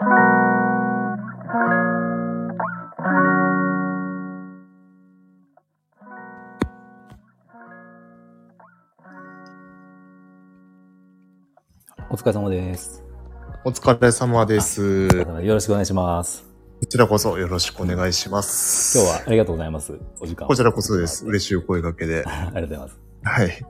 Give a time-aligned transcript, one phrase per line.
[12.14, 13.02] 疲れ様です。
[13.64, 15.08] お疲れ様です。
[15.08, 16.44] よろしくお願いします。
[16.80, 18.96] こちらこそよろしくお願いします。
[18.98, 19.98] 今日はありがとうございます。
[20.20, 21.26] お時間をこちらこそです。
[21.26, 22.24] 嬉しいお声掛けで。
[22.24, 23.00] ありがとうございます。
[23.24, 23.66] はい。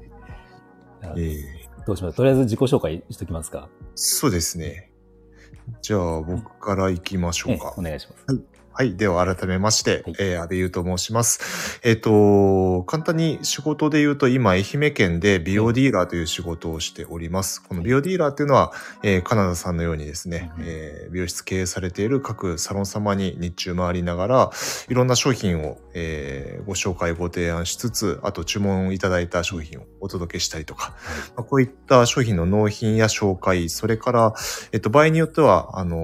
[1.05, 1.43] あえー
[1.87, 2.19] どうします？
[2.19, 3.71] とりあえず自己紹介しときますか。
[3.95, 4.93] そうですね。
[5.83, 7.75] じゃあ、僕から行きましょえうか。
[7.77, 8.25] お願いします。
[8.27, 8.58] はい。
[8.97, 11.81] では、改めまして、はいえー、安倍優と申します。
[11.83, 17.63] えっ、と、簡単に仕事で言うと、今、愛媛県で美容ディーラーという仕事をしております。
[17.63, 24.51] この美容ディーラーっていうのは、えーカナダさんのようにですね、うんえー美容室経営されている各サロン様に日中回りながら、
[24.89, 30.95] いろんな商品を、えーご紹介、ご提案しつつ、あと注文いただいた商品をお届けしたりとか、
[31.37, 34.35] まあこういった商品の納品や紹介、それから、
[34.73, 35.97] えっと、場合によっては、あの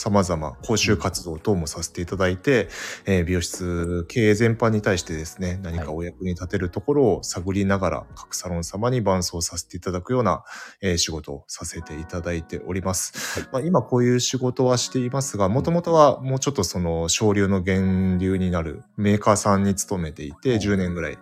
[0.00, 2.68] 様々講習活動等もさせていただいて、
[3.04, 10.42] えー美容室経営全般に対してですね、何かお役に立てるところを探りながら、各サロン様に伴走させていただくような、
[10.80, 13.46] えー仕事をさせていただいております。
[13.52, 21.18] まあ、今こういう仕事はしていますが、もともとはもうちょっとその省流の源流になるメーカーさんに勤めていて、うん10年ぐらい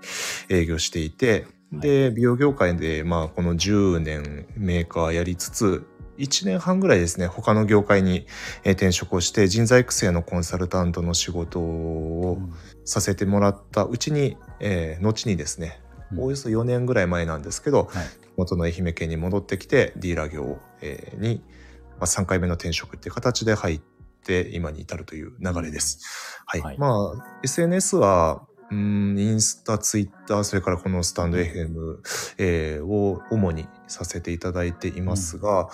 [0.49, 5.87] 営業していて、で、美容業界で、まあ、この10年メーカーやりつつ、
[6.19, 8.27] 1年半ぐらいですね、他の業界に
[8.65, 12.39] えー転職をして、人材育成のコンサルタントの仕事を
[12.85, 15.81] させてもらったうちに、えー後にですね、
[16.13, 16.21] うん。
[16.21, 18.07] おおよそ4年ぐらい前なんですけど、はい。
[18.37, 21.43] 元の愛媛県に戻ってきて、ディーラー業、えーに、
[21.99, 23.81] まあ、3回目の転職っていう形で入っ
[24.25, 26.01] て、今に至るという流れです。
[26.47, 26.61] はい。
[26.61, 26.79] はい。
[26.79, 31.97] まあ、SNS は、うん、インスタ、ツイッター、それからこのスタンド FM、
[32.37, 35.69] えーを主にさせていただいていますが、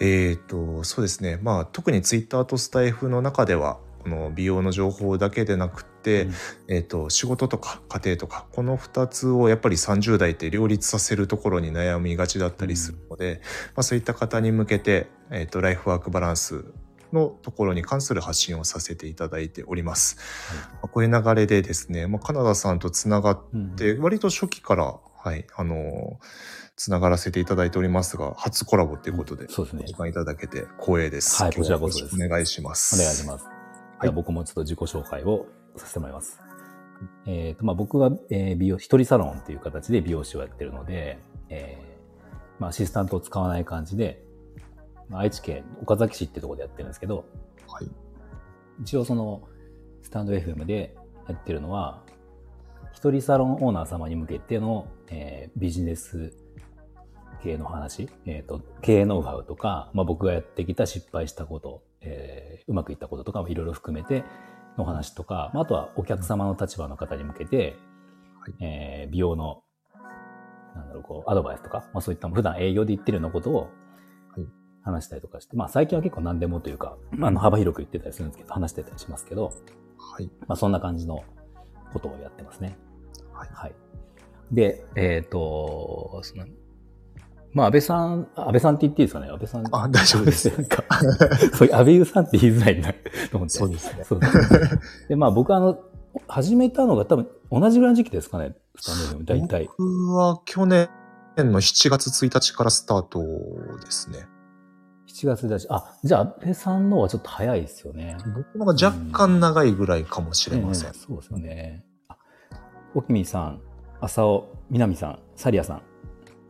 [0.00, 1.38] えっ、と、そうですね。
[1.42, 6.28] まあ、特にツイッターとスタイフの中では、この美容の情報だけでなくって、
[6.68, 13.40] えっ、と、仕事とか家庭とか、この二つをやっぱり30代って両立させるところに悩みがちだったりするので、
[13.74, 16.66] まあそういった方に向けて、えっ、と、ライフワークバランス
[17.14, 20.18] のところに関する発信をさせていただいております。
[20.74, 23.76] まあこういう流れでですね、まあ、カナダさんとつながっうん。
[23.76, 26.18] て、割と初期から、はい、あの
[26.76, 31.42] つながらせていただいておりますが、初コラボということで、そうですねお時間いただけて光栄です。
[31.42, 32.96] はいこちらこそですお願いします。
[33.00, 33.44] お願いします。
[34.02, 35.46] じゃあ僕もちょっと自己紹介を
[35.76, 36.40] させてもらいます。
[37.26, 41.18] えっ、と、まあ僕は、えー美容、一人サロンっていう形で美容師をやってるので、
[41.48, 41.94] えー
[42.60, 44.24] まあアシスタントを使わない感じで、
[45.08, 47.24] まあ愛知県岡崎市ってところでやってるんですけど、
[47.68, 47.88] はい。
[48.82, 49.48] 一応その
[50.02, 50.96] スタンド FM で
[51.28, 52.02] やってるのは、
[52.92, 56.32] 一人サロンオーナー様に向けての、えービジネス
[57.42, 64.24] 系の話、えっ、と、経営ノウハウとか、まあ僕がやってきた失敗したこと、えーうまくいったこととかいろいろ含めて
[64.78, 67.76] の話とか、まああとはお客様の立場の方に向けて、
[68.40, 69.62] はいえー美容の、
[70.74, 73.70] なんだろう、こう、アドバイスとか、まあそういった普段営業で言ってるようなことを
[74.34, 74.46] はい
[74.82, 79.52] 話したりとかして、まあ最近は結構何でもというか、まああの幅広く言ってたりするんですけど、話してたりしますけど、
[79.98, 80.30] はい。
[80.46, 81.22] まあそんな感じの
[81.92, 82.76] ことをやってますね。
[83.32, 83.74] はいはい。
[84.52, 86.44] で、えっ、と、その、
[87.54, 89.64] まあ安倍さん、安倍さんって言っていいですかね安倍さん。
[89.72, 90.48] あ、大丈夫です。
[90.50, 90.84] なんか、
[91.54, 92.92] そう安倍優さんって言いづらいな、
[93.30, 93.54] と思って。
[93.54, 94.04] そうですね。
[94.04, 94.80] そうですね。
[95.08, 95.78] で、まあ僕はあの、
[96.26, 99.66] 始めたのが多分同じぐらいの時期ですかね、スタンド FM 大体。
[99.78, 100.88] 僕は去年
[101.36, 104.26] の7月1日からスタートですね。
[105.06, 108.16] 7月だし、あ、じゃあ安倍さんの方がちょっと早いですよね。
[108.34, 110.88] 僕の方が若干長いぐらいかもしれません。
[110.88, 111.84] ええそうですよね。
[112.08, 112.16] あ
[112.96, 113.60] おきみさん、
[114.00, 115.82] 浅尾、みなみさん、サリアさん、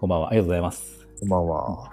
[0.01, 0.29] こんばんは。
[0.29, 1.07] ありがとうございます。
[1.21, 1.93] こんばんは。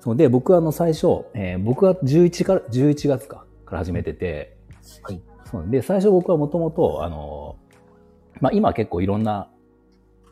[0.00, 4.56] そうで、僕はあの最初、えー僕は11から、11月か、から始めてて、
[5.02, 5.22] はい。
[5.50, 7.56] そうで、最初僕はもともと、あの、
[8.40, 9.48] まあ今結構いろんな、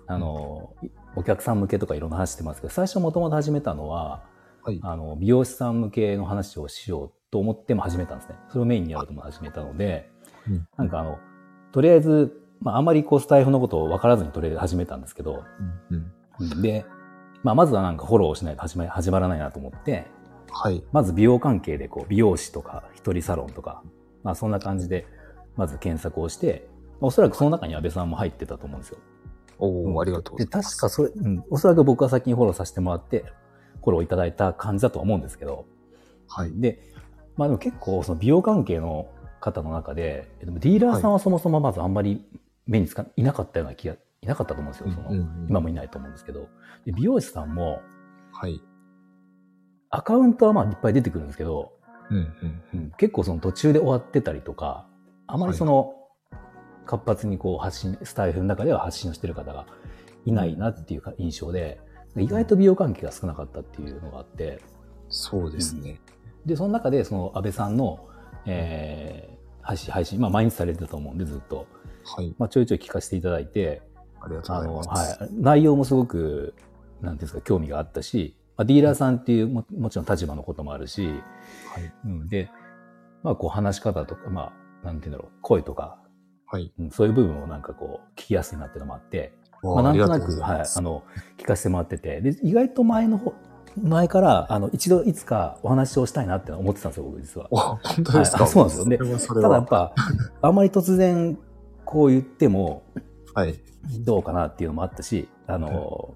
[0.09, 0.75] あの、
[1.15, 4.25] お客さん向けとかいろんな話してますけど、最初もともと始めたのは、
[4.63, 4.81] はい。
[4.83, 8.35] あの、美容師さん向けの話をしようと思っても始めたんですね。
[8.49, 10.11] それをメインにやろうとも始めたので、
[10.49, 11.19] うんなんかあの、
[11.73, 15.45] とりあえず、まああんまりこうスタイフのことを分からずにとりあえず始めたんですけど、
[15.91, 16.85] うんうんうんで、
[17.43, 20.07] まあまずはなんかフォローしないと始ま始まらないなと思って、
[20.51, 20.83] はい。
[20.93, 23.83] まず美容関係でこう美容師とか一人サロンとか、
[24.23, 25.07] まあそんな感じで、
[25.57, 26.69] まず検索をして、
[27.01, 28.99] おそらくその中に安倍さんも入ってたと思うんですよ。
[29.59, 30.77] おー、ありがとうござで、います。
[30.77, 33.25] 確かそれ、うん、おそらく僕は先にフォローさせてもらって、
[33.83, 35.67] フォローいただいた感じだとは思うんですけど、
[36.29, 36.53] はい。
[36.55, 36.81] で、
[37.37, 39.09] まあでも結構その美容関係の
[39.41, 42.25] 方の中で、でもディーラーさんはそもそもまずあんまり
[42.67, 44.91] 目につか、いなかったような気が、いなかったと思うんですよ。
[44.91, 46.49] そのうんうんうん今もいないと思うんですけど、
[46.85, 47.81] で美容師さんも、
[48.33, 48.61] はい。
[49.91, 51.73] アカウントはまあいっぱい出てくるんですけど、
[52.11, 54.89] うんうんうん結構その途中で終わってたりとか、
[55.29, 55.95] あまりその、
[56.87, 59.67] 活発にこう発信、スタイフの中では発信をしてる方が
[60.25, 61.81] いないなっていうか印象で、
[62.17, 64.61] 意外と美容関係が少なかったっていうのがあって、
[65.09, 66.01] そうですね。
[66.45, 68.09] で、その中でその安倍さんの、
[68.45, 69.37] えー
[69.67, 71.67] 配信、配信、まあ毎日されてたと思うんでずっと、
[72.05, 72.33] はい。
[72.39, 73.83] まあちょいちょい聞かせていただいて、
[74.21, 75.21] ありがとうございます。
[75.21, 75.31] はい。
[75.33, 76.55] 内容もすごく、
[77.01, 81.13] なんですか、興味があったし、まあ、ディーラーさんっていうももちろん立場のこともあるし、は
[81.81, 81.93] い。
[82.07, 82.51] うん、で、
[83.23, 84.53] まあこう話し方とか、ま
[84.83, 85.99] あ、なんていうんだろう、声とか、
[86.47, 86.73] はい。
[86.79, 91.03] うん、そういう部分をなんかこう、聞きやすいなっていうのもあって、まあなんとなく、いはい、あの、
[91.39, 93.35] 聞かせてもらってて、で、意外と前の方、
[93.83, 97.49] 前から、あの、一度いつかお話をしたいなって思ってたんですよ、僕実は。
[97.51, 99.43] お本当ですか、はいあそうなんですよで。
[99.43, 99.93] ただやっぱ、
[100.41, 101.39] あんまり突然
[101.85, 102.85] こう言っても、
[103.35, 103.55] はい。
[104.01, 106.15] どうかなっていうのもあったし、あの、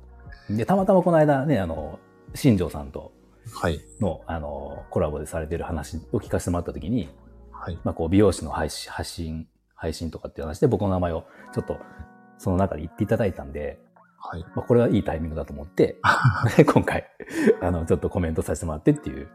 [0.48, 1.98] で、たまたまこの間ね、あの、
[2.34, 3.12] 新庄さんと
[3.52, 3.80] はい。
[4.00, 7.08] の、あの、コラボでされてる話を聞かせてもらったときに、
[7.52, 7.78] はい。
[7.84, 11.78] まあ、こう、美容師の配信、発信、配信とかっていう話で僕の名前をちょっと、
[12.38, 13.80] その中で言っていただいたんで、
[14.18, 14.42] はい。
[14.54, 15.98] まあ、これはいいタイミングだと思って、
[16.72, 17.06] 今回、
[17.62, 19.28] あの、ちょっとコメントさせてもらってっていう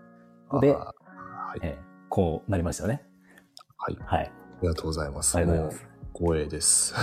[0.51, 0.93] ので、あは
[1.55, 1.59] い。
[1.61, 3.03] えーこうなりましたよね。
[3.77, 3.97] はい。
[4.05, 4.31] はい。
[4.31, 5.35] ありがとうございます。
[5.35, 5.89] ありがとうございます。
[6.13, 6.95] 光栄です。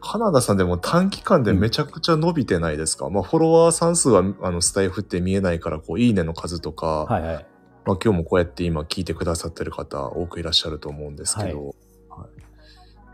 [0.00, 7.46] 花田さんでも短期間でめちゃくちゃ伸びてないですか、まあフォロワーさん数はあのスタイフって見えないから、こう、いいねの数とか、はいはい。
[7.84, 11.74] まあ今日もこうやって今聞いてくださってる方多くいらっしゃると思うんですけど、はい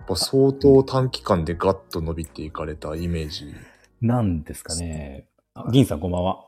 [0.05, 3.55] やっぱ相当短期間でガッと伸びていかれたイメージ。
[4.03, 5.27] なんですかね。
[5.55, 6.45] あ銀さんこんばんは。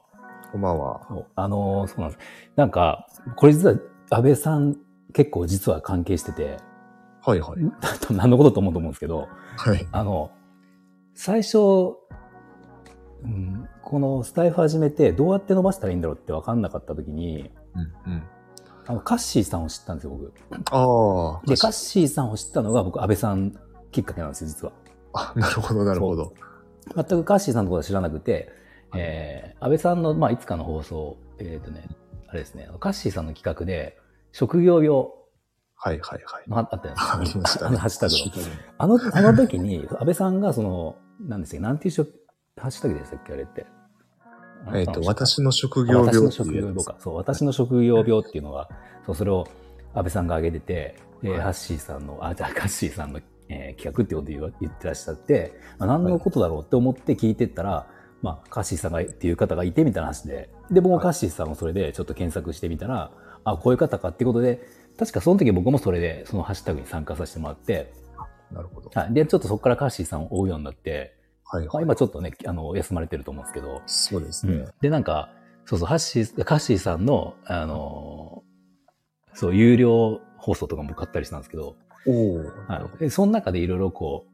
[0.52, 1.00] こんばんは。
[1.34, 2.20] あのーそうなんです。
[2.54, 3.76] なんか、これ実は
[4.10, 4.76] 安倍さん
[5.14, 6.58] 結構実は関係してて、
[7.26, 7.58] はいはい。
[8.14, 9.86] 何のことと思うと思うんですけど、はい。
[9.90, 10.30] あの、
[11.14, 11.58] 最初、
[13.24, 18.22] うん、このスタイフ始めてどうやって伸ばしたらいいんだろうって分かんなかった時に、うんうん。
[18.86, 20.32] あの、カッシーさんを知ったんですよ、僕。
[20.70, 21.46] ああ。
[21.46, 23.52] で、カッシーさんを知ったのが僕、安倍さん
[23.90, 24.72] きっかけなんですよ、実は。
[25.12, 26.32] あ、なるほどなるほど。
[26.94, 28.50] 全くカッシーさんのことは知らなくて、
[28.94, 31.88] えー、安倍さんの、まあ、いつかの放送、えっ、とね、
[32.28, 33.98] あれですね、カッシーさんの企画で、
[34.30, 35.15] 職業病
[35.76, 36.50] はいはいはい。
[36.50, 37.18] のあったじゃないですか。
[37.18, 37.74] ありましたあね。
[37.74, 38.54] のハッシュタグの。
[38.78, 42.06] あの、あの時に、安倍さんがその、なんですか、なんていうしょ
[42.56, 43.66] ハッシュタグでしたっけ、あれって。
[44.74, 46.96] えっ、と、私の職あ業病私の職業病か。
[46.98, 48.68] そう、私の職業病っていうのは、
[49.04, 49.46] そう、それを
[49.94, 57.86] 安倍さんが挙げてて、で、はいハッシーさんの、あ、じゃあ、カッシーさんの、えー企画ってことを言わ言ってらっしゃって、まあ、何のことだろうって思って聞いてったら、
[58.22, 63.12] まあ、カッシーさんがっていう方がいてみたいな話で、で、僕もカッシーさんをそれでちょっと検索してみたら、
[63.44, 64.66] あ、こういう方かっていうことで、
[64.98, 67.92] 確かその時僕もそれで、そのハッシュタグに参加させてもらって、
[68.52, 68.90] なるほど。
[68.94, 69.12] はい。
[69.14, 71.14] で、ちょっとそこからカッシーさんを追うようになって、
[71.44, 71.84] まあ、はいはい。
[71.84, 74.72] 今ちょっとね、あの、休まれてると思うんですけど、そうですねうん。
[74.80, 75.30] で、なんか、
[75.64, 81.76] そうそう、ハッシー、カッシーさんの、あのーそう、有料放送とかも買ったりしたんですけど、
[82.06, 82.36] おお。
[82.68, 82.98] はい。
[82.98, 84.30] で、その中でいろいろこう、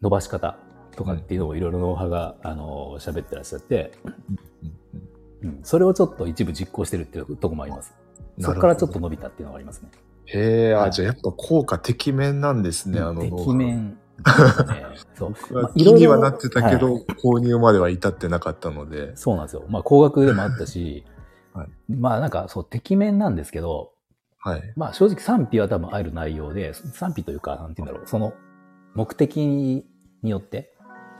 [0.00, 0.56] 伸ばし方
[0.96, 3.92] とかっていうのをいろいろノウハウが、あのー喋ってらっしゃって、
[5.42, 7.92] うんそれをちょっと一部実行してるっていうところもあります。
[8.40, 9.90] そこからちょっと伸びたっていうのがありますね。
[10.26, 13.30] へえ、あ、はいじゃあやっぱ効果てきめんなんですね、あのて。
[13.30, 13.98] きめん。
[15.14, 15.34] そう。
[15.76, 19.16] 気にはなってたけど、はい購入までは至ってなかったので。
[19.16, 19.64] そうなんですよ。
[19.68, 21.04] まあ、高額でもあったし、
[21.52, 23.92] はいまあ、なんか、そう、てきめんなんですけど、
[24.38, 24.72] はい。
[24.76, 28.34] まあ正直賛否は多分ある内容で、賛否というか、なんて言うんだろう、その
[28.94, 29.84] 目的に
[30.22, 30.74] よって、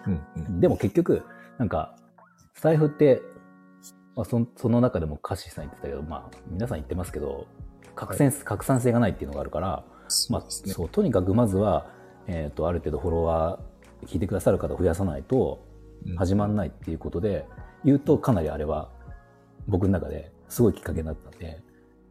[0.06, 0.60] うんうん。
[0.60, 1.22] でも結局、
[1.58, 1.96] なんか、
[2.54, 3.22] スタイフって、
[4.16, 7.46] まあ、そその中でもカッシーさん言ってたけど、まあ皆さん言ってますけど、
[7.94, 9.84] 拡散、拡散性がないっていうのがあるから、
[10.28, 11.86] まあそうとにかくまずは、
[12.26, 15.64] えっ、と、ある程度フォロワー、聞いてくださる方を増やさないと
[16.06, 17.46] うん始まんないっていうことで、
[17.84, 18.90] 言うとかなりあれは
[19.66, 21.60] 僕の中ですごいきっかけになったんで、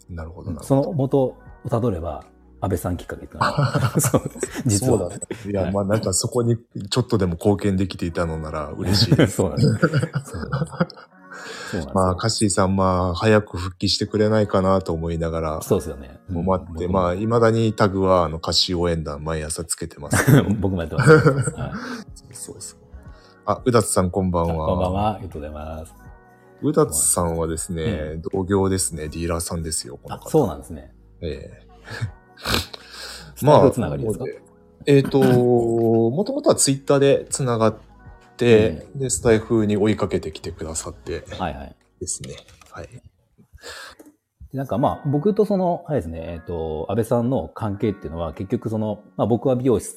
[0.09, 0.87] なるほどなるそほど。
[0.89, 1.37] の元を
[1.69, 2.25] たどれば、
[2.59, 3.37] 安倍さんきっかけって
[3.99, 4.21] そう
[4.65, 4.99] 実は。
[4.99, 5.49] そうだ。
[5.49, 6.57] いや、まあなんかそこに
[6.89, 9.35] ちょっとでも貢献できていたのなら嬉しいです。
[9.37, 9.69] そうなんです。
[11.93, 16.19] まあ、カッシーさん、まあ、早く復帰してくれないかなと思いながら、そうですよね。
[16.29, 20.43] もう待って、うんまあ、未だにタグは、あの、カッシー応援団毎朝つけてます。
[20.59, 21.11] 僕もやってます。
[21.11, 22.79] はいそうそう。
[23.45, 24.67] あ、うだつさんこんばんは。
[24.67, 25.15] こんばんは。
[25.15, 25.93] ありがとうございます。
[26.61, 30.29] うだつさんはですね、同業ですね、ディーラーさんですよ、このあ、方。
[30.29, 30.93] そうなんですね。
[31.21, 31.73] ええ
[33.35, 34.25] スタイフつながりですか、
[34.85, 37.92] えっ、と、もともとはツイッターでつながって、
[38.95, 41.75] で、スタイフに追いかけてきてくださってはいはい。
[41.99, 42.35] ですね。
[42.71, 42.87] はい。
[42.87, 43.01] で
[44.53, 49.87] なんかまあ、僕とその、あれですね、えっ、と、安倍さんの関係っていうのは、結局その、まあ僕は美容師、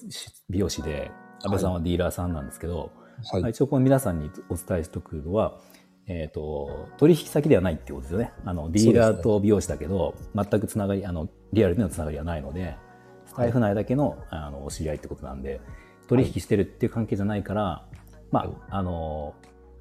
[0.49, 1.11] 美容師で、
[1.43, 2.91] 安倍さんはディーラーさんなんですけど、
[3.31, 3.43] はい。
[3.43, 5.59] まあ一応この皆さんにお伝えしておくのは、
[6.07, 8.33] えっ、と、取引先ではないってことですよね。
[8.45, 12.77] あの、ディーラーと美容師だけど、全くつながり、あの、リアルでのつながりはないので、
[13.27, 15.61] スタイフ内だけの、あの、お知り合いってことなんで、
[16.09, 17.87] 取引してるっていう関係じゃないから、
[18.31, 19.35] まあ、はいあの、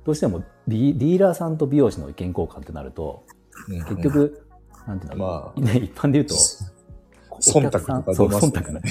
[0.05, 3.25] どうしてもディディーラーさんと美容師の意見交換ってなると、
[3.69, 3.79] うん。
[3.85, 4.47] 結局、
[4.87, 5.59] なんていうの、まあ。
[5.59, 6.35] ね、一般で言うと、
[7.41, 8.81] 忖度とかそう、忖度ね。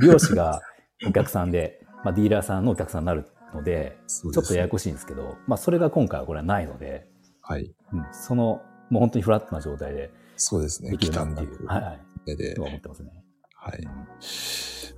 [0.00, 0.60] 美容師が
[1.06, 7.08] お客さんで、まあ、ディーラーさんのお客さんになるので、ちょっとややこしいんですけど、まあ、それが今回はこれはないので、
[7.40, 7.74] はい。
[7.92, 10.90] うん、その、もう本当にフラットな状態でそうですね。
[10.90, 11.82] できるな忌憚なくっていう、はい。
[11.82, 13.10] はい、で思ってますね。
[13.56, 13.86] はい。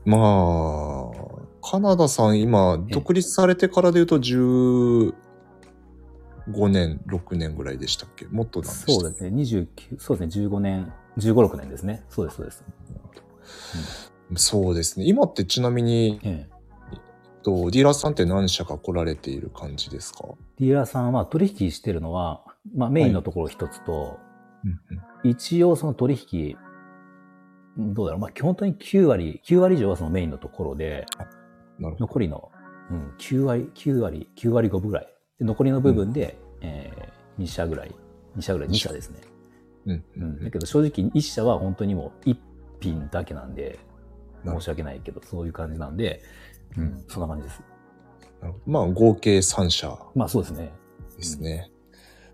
[0.05, 5.13] まあ、カナダさん今、ええ独立されてからで言うと15
[6.69, 8.27] 年、6年ぐらいでしたっけ？
[8.27, 9.69] もっとなんでしたそうですね、29、
[9.99, 12.05] そうですね、15年、15、6年ですね。
[12.09, 12.65] そうです、そうです。
[14.37, 15.07] そうですね。
[15.07, 16.49] 今ってちなみに、ええ、
[16.93, 16.99] えっ
[17.43, 20.25] とディーラーさんって何社か来られている感じですか？
[20.61, 22.45] ディーラーさんは取引してるのは、
[22.77, 24.21] まあ、メインのところ一つと、
[24.65, 24.81] うん
[25.29, 26.57] 一応その取引、
[27.77, 31.05] うんどうだろう、まあ、基本的に9割、9割以上はそのメインのところで。
[31.79, 32.51] 残りの、
[32.91, 35.09] うん、9割、9割、9割5分ぐらい。
[35.39, 37.95] で残りの部分で、えー、2社ぐらい、
[38.37, 39.21] 2社ぐらい、2社ですね。
[39.87, 40.45] うんううんん。
[40.45, 42.37] だけど正直1社は本当にもう1
[42.81, 43.79] 品だけなんで、
[44.45, 46.23] 申し訳ないけど、そういう感じなんで、
[46.77, 47.63] うん、そんな感じです。
[48.67, 50.73] まあ、合計3社まあそうですね。
[51.17, 51.71] ですね。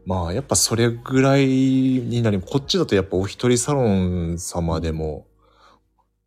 [0.04, 5.26] まあ、やっぱそれぐらいになり、こっちだとやっぱお一人サロン様でも、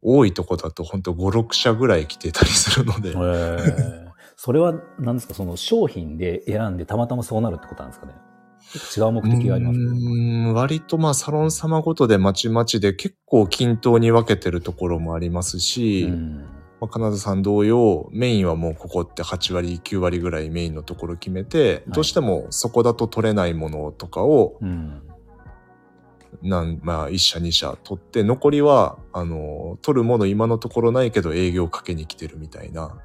[0.05, 4.05] 多いとこだと本当5、6社ぐらい来てたりするので、えー。
[4.37, 5.33] それは何ですか？
[5.33, 8.13] その商品で選んでたまたまそうなるってことなんですかね？
[8.97, 16.45] 違う目的がありますうーん割とまあサロン様ごとでまちまちで結構均等に分けてるところもありますし、うん
[16.81, 25.01] まあ、カナダさん同様、メインはもうここって8割、9割ぐらいメインのところ決めて、いどうしてもそこだと取れないものとかを、うん。
[26.41, 32.97] なん、まあ、1社2社取って、残りは、あの、取るもの今のところないけど営業かけに来てるみたいな、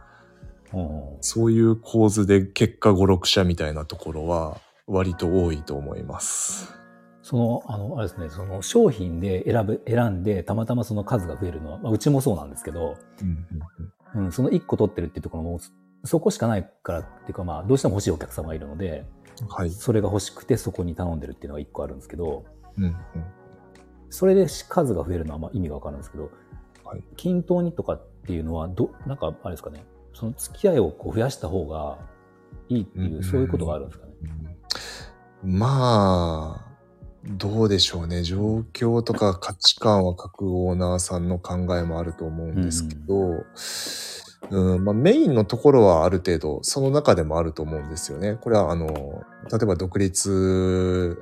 [0.72, 6.72] おそういう構図で結果5、6社みたいなところは割と多いと思います。
[7.22, 12.96] その、あの、あれですね、その商品で選ぶ、選んでたまたまその数が増えるのは、まあ、うちもそうなんですけど、
[14.14, 15.60] うんうん、その1個取ってるっていうところも、
[16.04, 19.04] そこしかないからっていうか、まあ、どうしても欲しいお客様がいるので、
[19.48, 19.70] はい。
[19.70, 22.44] それが欲しくてそこに頼んでるっていうのが1個あるんですけど、
[22.80, 22.96] うんうん。
[24.08, 26.30] それで数が増えるのはまあ意味がわかるんですけど、
[26.84, 27.02] はい。
[27.16, 31.98] 均等にとかっていうのは、ど、なんか、あれですかね、その付き合いをこう増やした方が
[32.68, 34.12] いいっていう、うんそういうことがあるんですかね。
[35.44, 35.58] うん。
[35.58, 36.70] まあ、
[37.24, 38.22] どうでしょうね。
[38.22, 43.44] 状況とか価値観は各オーナーさんの考えもあると思うんですけど、
[44.50, 44.84] うん。
[44.84, 48.38] まあ、メインのところはある程度、その中でもあると思うんですよね。
[48.40, 51.18] これは、あの、例えば独立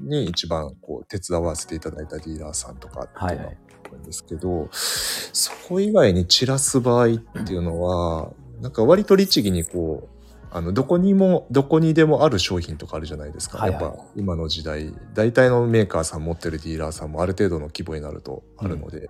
[0.00, 3.58] に一番こう手伝わせていただいたディーラーさんとかっていうのははいはい。
[3.84, 10.14] あるんですけど、そこ以外に散らす場合っていうのは、なんか割と律儀にこう、
[10.50, 13.58] あの、どこにも、どこにでもある商品とかあるじゃないですか。
[13.58, 19.08] はいはいやっぱ今の時代、大体のメーカーさん持ってるディーラーさんもある程度の規模になるとあるので、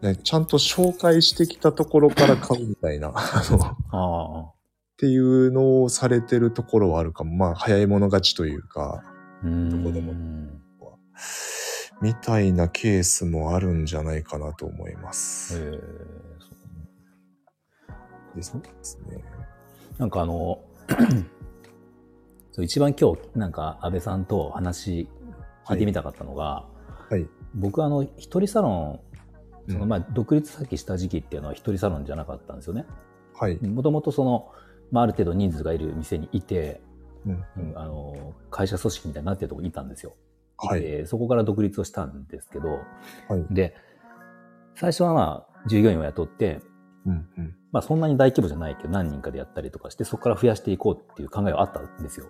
[0.00, 3.42] ね、ちゃんと紹介してきたところから買うみたいな、 あ
[3.92, 4.60] の、っ。
[4.96, 7.34] ていうのをされてるところはあるかも。
[7.34, 9.02] まあ、早い者勝ちというか、
[9.42, 9.82] うーん。
[9.82, 10.14] どこでも
[12.02, 15.58] みたいなケースもあるんじゃないかなと思います。
[15.58, 16.30] えー
[18.42, 19.24] そうですね。
[19.98, 20.60] なんかあの、
[22.52, 25.08] そう一番今日、なんか安倍さんと話
[25.66, 26.66] 聞いてみたかったのが、
[27.08, 27.26] はい。
[27.54, 29.00] 僕あの、一人サロン、
[29.68, 32.86] そのうんまあ独立先した時期っていうのは一人サロンじゃなかったんですよね。
[33.34, 33.56] はい。
[33.66, 34.48] もともとその、
[34.90, 36.80] まあ、ある程度人数がいる店にいて、
[37.26, 40.14] うんうんあの会社組織みたいになってるところにいたんですよ。
[40.56, 40.80] はい。
[40.80, 42.68] でそこから独立をしたんですけど、
[43.28, 43.54] はい。
[43.54, 43.74] で、
[44.74, 46.60] 最初はまあ、従業員を雇って、
[47.06, 47.54] うんうん。
[47.72, 52.26] まあそんなに大規模じゃないけど何人かでやったりとかして、そこから増やしていこうっていう考えはあったんですよ。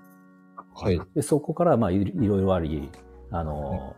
[0.75, 1.01] はい。
[1.15, 2.91] で、そこからまあいいろいろあり、
[3.31, 3.97] あの、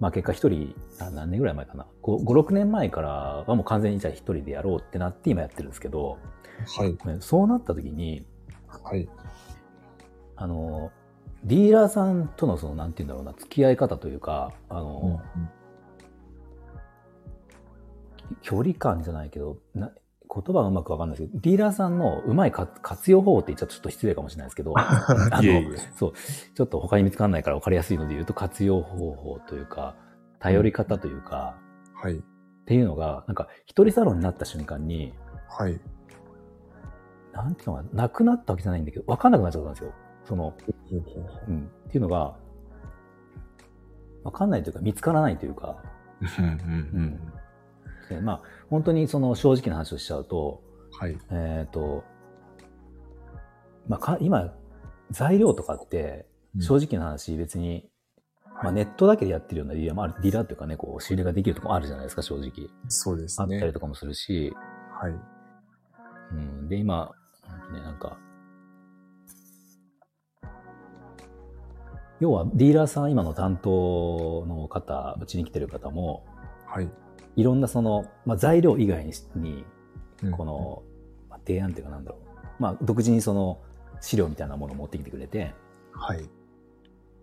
[0.00, 1.86] まあ結果一人、あ何年ぐらい前かな。
[2.02, 6.18] 5、5 6年前からはもう完全にじゃあ一人でやろうってなって今やってるんですけど、
[6.78, 6.92] はい。
[7.06, 8.26] ねそうなった時に、
[8.68, 9.08] はい。
[10.36, 10.90] あの、
[11.44, 15.20] ディーラーさんとのその、なんて言うんだろうな、付き合い方というか、あの、
[18.42, 19.92] 距離感じゃないけど、な
[20.28, 26.12] 言葉がうまくわかんないですけど、ディーラーさんのうまいか活用方法って言っちゃちょっと失礼かもしれないですけど、 あのそう、
[26.54, 29.94] ちょっと他に見つかんないから分かりやすいので言うと活用方法というか、
[30.40, 31.56] 頼り方というか、
[31.94, 32.16] はい。
[32.16, 32.20] っ
[32.66, 35.14] ていうのが、なんか一人サロンになった瞬間に、
[35.48, 35.80] はい。
[37.32, 39.92] なんていうのかな、なくなったわけじゃないんだけど、分かんなくなっちゃったんですよ。
[40.26, 40.54] その、
[41.48, 42.36] うん、っていうのが、
[44.24, 45.82] わかんないというか、見つからないというか、
[46.38, 46.44] うん。
[46.44, 46.50] うん。
[46.50, 46.54] う
[47.00, 47.32] ん。
[48.08, 51.18] でまあ、本当にその正直な話をしちゃうと、はい。
[51.30, 52.04] えっ、と、
[53.88, 54.52] まあか、今、
[55.10, 56.26] 材料とかって、
[56.60, 57.88] 正直な話、別に、
[58.62, 62.68] まあ、ネットだけでやってるようなディーラーもある、ディーラーっていうかね、こう、仕入れができるとこもあるじゃないですか、正直。
[62.88, 63.56] そうですね。
[63.56, 64.52] あったりとかもするし、
[65.00, 65.12] はい。
[66.32, 67.12] うん、で、今、
[67.72, 68.18] ね、なんか、
[72.20, 76.24] 要はディーラーさん、今の担当の方、うちに来てる方も、
[76.66, 76.90] はい。
[77.36, 79.64] いろんなその、まあ、材料以外にに、
[80.22, 80.82] うんこ、の、
[81.28, 82.62] まあ提案っていうかなんだろう。
[82.62, 83.60] まあ、独自にその
[84.00, 85.54] 資料みたいなものを持ってきてくれて、
[85.92, 86.28] はい。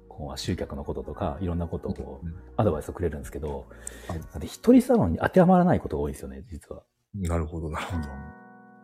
[0.07, 3.65] こう集客のこととか、いろんなことをこううんアドバイスをくれるんですけど、
[4.07, 6.83] はいだって一人サロンに当てはまらないことが多いんですよね、実は。
[7.15, 8.03] なるほど、なるほど。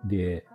[0.05, 0.47] で、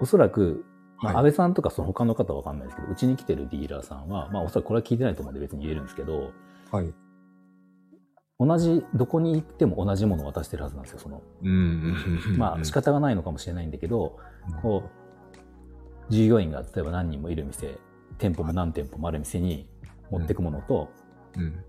[0.00, 0.64] おそらく、
[1.02, 6.32] まあ、はい安倍さんとかその他の方はわかんないですけど、うちに来てるディーラーさんは、まあおそらくこれは聞いてないと思うんで別に言えるんですけど、
[6.70, 6.94] はい。
[8.38, 11.22] 同じ、どこに行っても同じものを渡してるはずなんですよ、その。
[11.42, 12.36] うんうんうん。
[12.38, 14.18] まあ仕方がないのかもしれないんだけど、
[14.62, 17.78] こう、従業員が例えば何人もいる店、
[18.18, 19.68] 店舗も何店舗もある店に
[20.10, 20.90] 持ってくものと、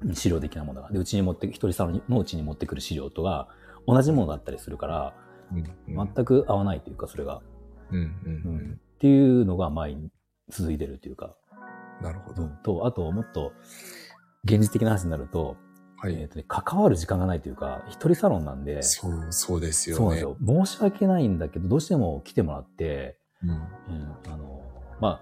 [0.03, 0.13] うん。
[0.13, 0.91] 資料的なものが。
[0.91, 3.47] で、うちに持って、一人サロンのうちに持ってくる資料とが
[3.87, 5.13] 同じものだったりするから、
[5.53, 5.63] うん。
[5.87, 7.41] 全く合わないというか、それが。
[7.91, 7.99] うん。
[7.99, 8.79] ううんん。
[9.03, 10.09] っていうのが前に
[10.47, 11.35] 続いてるというか、
[12.01, 12.47] なるほど。
[12.63, 13.51] と、あともっと
[14.45, 15.57] 現実的な話になると、
[15.97, 16.15] はい。
[16.15, 19.97] えっとね、関わる時間がないというか、一人サロンなんで、そう、そうですよね。
[19.97, 20.65] そうなんですよ。
[20.65, 23.49] 申し訳ないんだけど、どうしても来てもらって、うん。
[23.49, 23.57] うん、
[24.31, 24.63] あの、
[25.01, 25.21] ま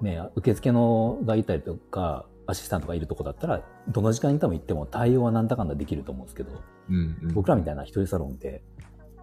[0.00, 6.50] あ、ね、受付のがいたりとか、アシスタントがいるとこだったら、どの時間に多分行っても対応はなんだかんだできると思うんですけど、
[6.90, 7.18] うん。
[7.22, 8.62] うん僕らみたいな一人サロンって、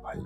[0.02, 0.18] はい。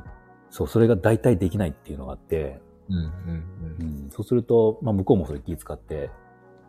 [0.50, 2.96] そう、それが大体できないっていうのがあって、うん。
[2.98, 3.04] うん。
[3.04, 4.08] ううん。
[4.08, 6.10] ん、そうすると、まあ、向こうもそれ気遣って、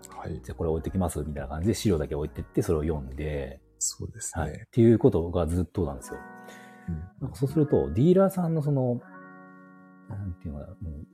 [0.08, 0.40] はい。
[0.42, 4.50] じゃあこれ置いてきますみたいな感じで資料だけ置いてって、それを読んで、そうですはい。
[4.50, 4.66] っね。
[4.70, 6.18] ていうことがずっとなんですよ。
[6.88, 9.00] うんなんかそうすると、ディーラーさんのその、
[10.08, 11.06] なんていうのかな、もう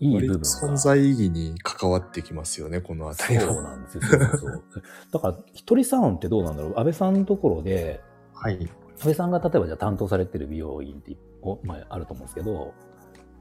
[0.00, 0.44] いい部分が。
[0.44, 3.42] 存在意義に関わってきますよね、このあたりは。
[3.42, 4.02] そうなんですよ。
[4.38, 4.64] そう
[5.12, 8.00] だから、一人サロンってどうなんだろう安倍さんのところで、
[8.32, 8.58] はい。
[8.98, 12.74] 安倍さんが例えばじゃあ担当されてる美容院って、おまあ、あると思うんですけど、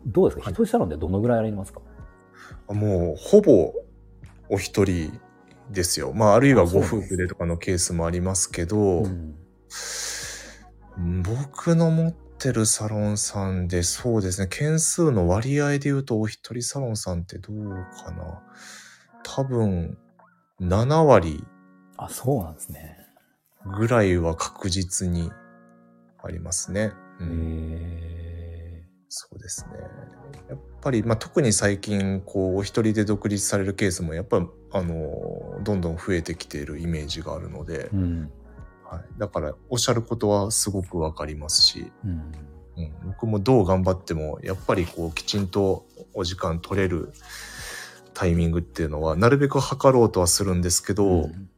[0.06, 1.82] どうですか、はい一人サロンでどのぐらいありますか？
[2.74, 3.74] もう、ほぼ
[4.50, 5.20] お一人
[5.72, 6.14] ですよ。
[6.14, 9.36] まあ、あるいはご夫婦でとかのケースもありますけど、うん
[11.24, 17.56] 僕の持ってるサロンさんでそうですね、件数の割合で言うとお一人サロンさんってどう
[18.04, 18.44] かな。
[19.24, 19.98] 多分、
[20.62, 21.44] 7割
[21.98, 22.98] あ、そうなんですね。
[23.78, 25.32] ぐらいは確実に
[26.24, 26.92] ありますね。
[27.20, 28.23] うへん、え。
[29.16, 29.78] そうですね。
[30.50, 38.32] やっぱり、まあ、特に最近、こう、お一人で独立されるケースも、やっぱ、あの、どんどん増えてきているイメージがあるので、うん。
[38.84, 39.04] はい。
[39.20, 42.32] だから、おっしゃることはすごくわかりますし、うん。
[42.76, 47.14] うん、僕もどう頑張っても、やっぱりこう、きちんとお時間取れる
[48.16, 51.50] タイミングっていうのは、なるべく測ろうとはするんですけど、うん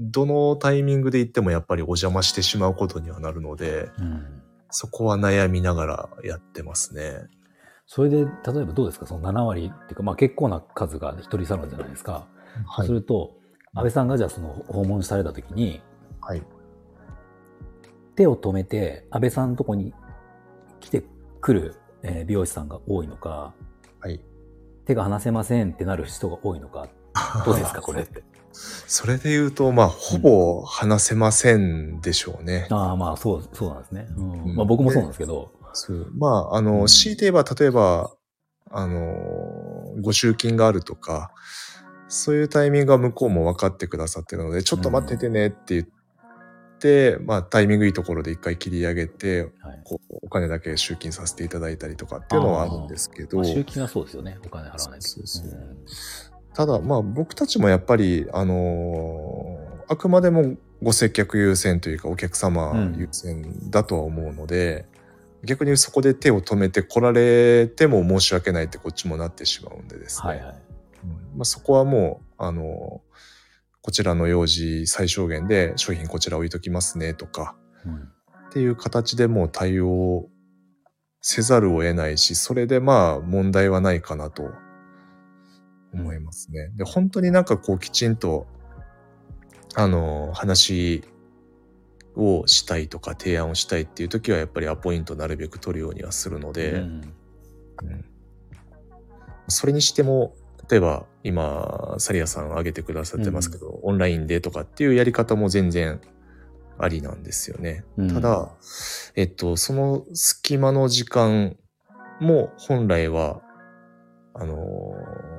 [0.00, 4.43] どのタイミングで行ってもやっぱりお邪魔してしまうことにはなるので、うん
[4.74, 7.28] そこは悩みながらやってますね。
[7.86, 8.28] それで、例え
[8.64, 9.06] ばどうですか？
[9.06, 12.26] その7割っていうか、まあ結構な数が一人サロンじゃないですか。
[12.66, 13.36] はすると、
[13.74, 15.80] 安倍さんがじゃあその訪問された時に、
[16.20, 16.42] はい。
[18.16, 19.92] 手を止めて安倍さんのとこに
[20.80, 21.04] 来て
[21.40, 23.54] くる、えー美容師さんが多いのか、
[24.00, 24.20] はい。
[24.86, 26.88] 手が離せませんってなる人が多いのか、
[27.44, 27.80] どうですか？
[27.82, 28.22] これって。
[28.54, 32.68] それで言うと、まあ、ほぼ話せませんでしょうね。
[32.70, 34.06] ああ、まあそう、そうなんですね。
[34.16, 35.52] うんうんまあ僕もそうなんですけど。
[35.72, 36.10] そう。
[36.16, 38.12] まあ、あの、うん強いて言えば、例えば、
[38.70, 41.32] あの、ご集金があるとか、
[42.08, 45.86] そういうタイミングは向こうも分かってくださってるので、ちょっと待っててねって言っ
[46.78, 54.38] て、まあ、タイミングいいところで一回切り上げて、はいこうお金だけ集金させていただいたりとかっていうのはあるんですけど、まあ、集金はそうですよね。
[54.44, 55.06] お金払わないと。
[55.06, 64.86] そうそうそううんただまあ僕たちもやっぱりあのーあくまでもご接客優先というかお客様優先だとは思うので、
[65.44, 70.62] 逆にそこで手を止めて来られても申し訳ないってこっちもなってしまうんでですね、はいはい。
[71.04, 71.10] うん。
[71.36, 73.14] まあ、そこはもうあのー
[73.82, 77.96] こちらの用事最小限で商品こちら置いときますねとかうん。
[77.96, 80.30] っていう形でもう対応
[81.20, 84.44] せざるを得ないし、それでまあ問題はないかなと
[85.94, 86.70] 思いますね。
[86.76, 88.46] で、本当になんかこうきちんと、
[89.74, 91.02] あの、話
[92.16, 96.80] をしたいとか提案をしたいっていう時はやっぱりアポイントなるべく取るようにはするので、うん
[97.82, 98.04] うん
[99.46, 100.34] それにしても、
[100.70, 106.00] 例えば今、サリアさん挙げてくださってますけど、オンラインでとかっていうやり方も全然
[106.78, 107.84] ありなんですよね。
[107.98, 108.50] うんただ、
[109.16, 111.58] えっと、その隙間の時間
[112.20, 113.42] も本来は、
[114.32, 115.33] あのー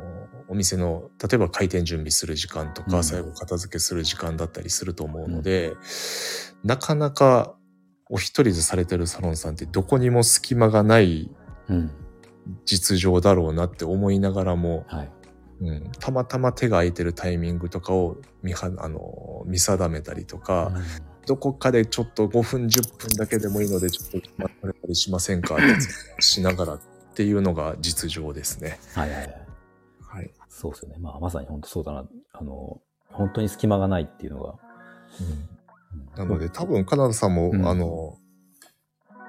[0.48, 5.74] お店の、例えば開店準備する時間とか、うん最後片付けする時間だったりすると思うので、
[6.64, 7.56] なかなか
[8.10, 11.32] お一人でされてるサロンさんってどこにも隙間がない
[11.70, 11.92] うん。
[12.66, 15.12] 実情だろうなって思いながらも、はい。
[15.62, 20.72] うん、たまたま手が空いてるタイミングとかを見はあの見定めたりとか、
[21.26, 26.80] どこかでちょっと5分10分だけでもいいのでちょっと待たれたりしませんかってしながらっ
[27.16, 28.80] ていうのが実情ですね。
[28.94, 29.45] はいはいはい。
[30.56, 30.62] はい。
[30.62, 30.96] そうですよね。
[31.00, 32.06] まあ、まさに本当そうだな。
[32.34, 34.52] あの、本当に隙間がないっていうのが。
[34.52, 35.56] うん
[36.18, 38.18] なので多分カナダさんも、うんあの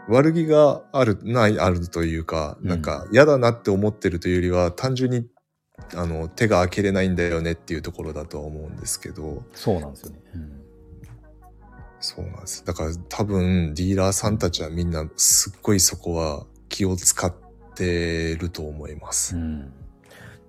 [0.08, 5.26] 悪気があるないあるというか、うんなんか嫌だなって思ってるというよりは単純に
[5.96, 10.18] あの手が開けれないんだよねっていうところだとは思うんですけどそうなんですよね。
[10.34, 10.62] うん
[11.98, 17.34] そうなんですだから多分ディーラーさんたちはみんなすっごいそこは気を使っ
[17.74, 19.34] てると思います。
[19.34, 19.72] うん。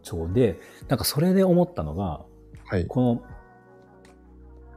[0.08, 2.26] そうで、なんかそれで思ったのが、
[2.65, 2.88] はい。
[2.88, 3.22] この、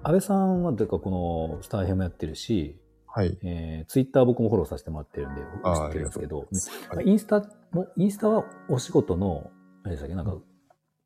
[0.03, 1.11] 安倍さんは、というかこ
[1.57, 3.39] のスターヘもやってるし、はい。
[3.43, 9.51] えー、ツイッター僕もフォローさせてもらってるんで、知ってるんですけど、ありがとうございインスタも、インスタはお仕事の、
[9.85, 10.37] あれでしたっけ、なんか、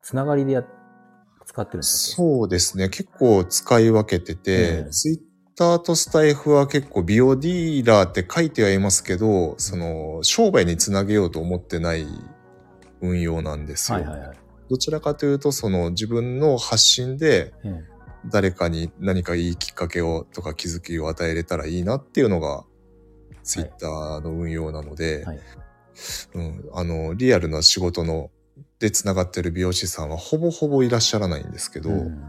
[0.01, 0.63] つながりでや、
[1.45, 2.89] 使ってるんですかそうですね。
[2.89, 5.19] 結構使い分けてて、うんツイッ
[5.55, 12.05] ターとスタイフは結構美容ディーラーって書いてはいますけど、その、商売につなげようと思ってない
[13.09, 13.99] 運用なんですよ。
[13.99, 14.37] はいはいはい。
[14.69, 17.83] どちらかというと、その自分の発信でえ
[18.27, 22.63] 誰かに何かいいきっかけをとか気づきを与えれたらいいなっていうのが、
[23.43, 25.39] ツイッターの運用なので、はい
[26.33, 28.31] うん、あの、リアルな仕事の、
[28.79, 32.23] で繋がってる美容師さんはほぼほぼいらっしゃらないんですけど、うん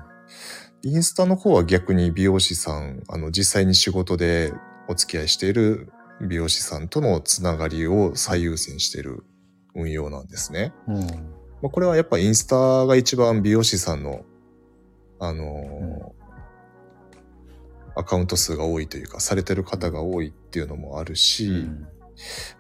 [0.82, 4.52] インスタの方は逆に美容師さん、あの、実際に仕事で
[4.88, 9.24] お付き合いしている美容師さんとのつながりを最優先している
[9.76, 10.72] 運用なんですね。
[10.88, 10.96] うん。
[10.96, 11.04] ま
[11.66, 14.24] あ、これはやっぱインスタが一番美容師さんの、
[15.20, 16.16] あのー
[17.98, 21.88] アカウント数が多いというか、されてる方が多いっていうのもあるし、うん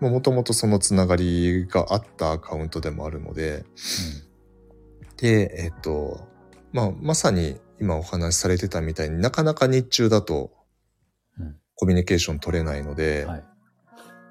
[0.00, 3.64] もともとそのつながりがあったアカウントでもあるので、
[5.16, 6.28] で、えっと、
[6.72, 10.50] まあ、まさに今お話しされてたみたいになかなか日中だと
[11.38, 13.44] うんコミュニケーション取れないのうで、んはい。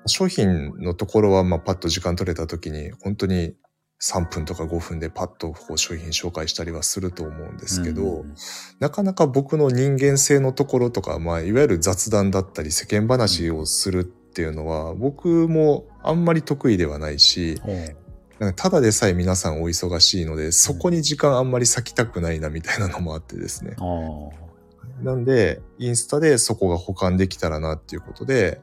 [0.06, 3.56] 商品のところはまあパッと時間取れた時に本当に
[4.02, 8.36] 3分とか5分でパッとこう商品紹介したりはすると思うんですけど、うん
[8.80, 17.96] なかなか僕の人間性のところとか、まあ、いわゆる雑談だったり世間話をするっていうのは、僕もあんまり得意ではないし、ほう
[18.38, 23.76] なんかただでさえ皆さんお忙しいので、そこに時間あんまり割きたくないなみたいなのもあってですね。
[23.80, 28.62] あなんで、インスタでそこが保管できたらなっていうことで、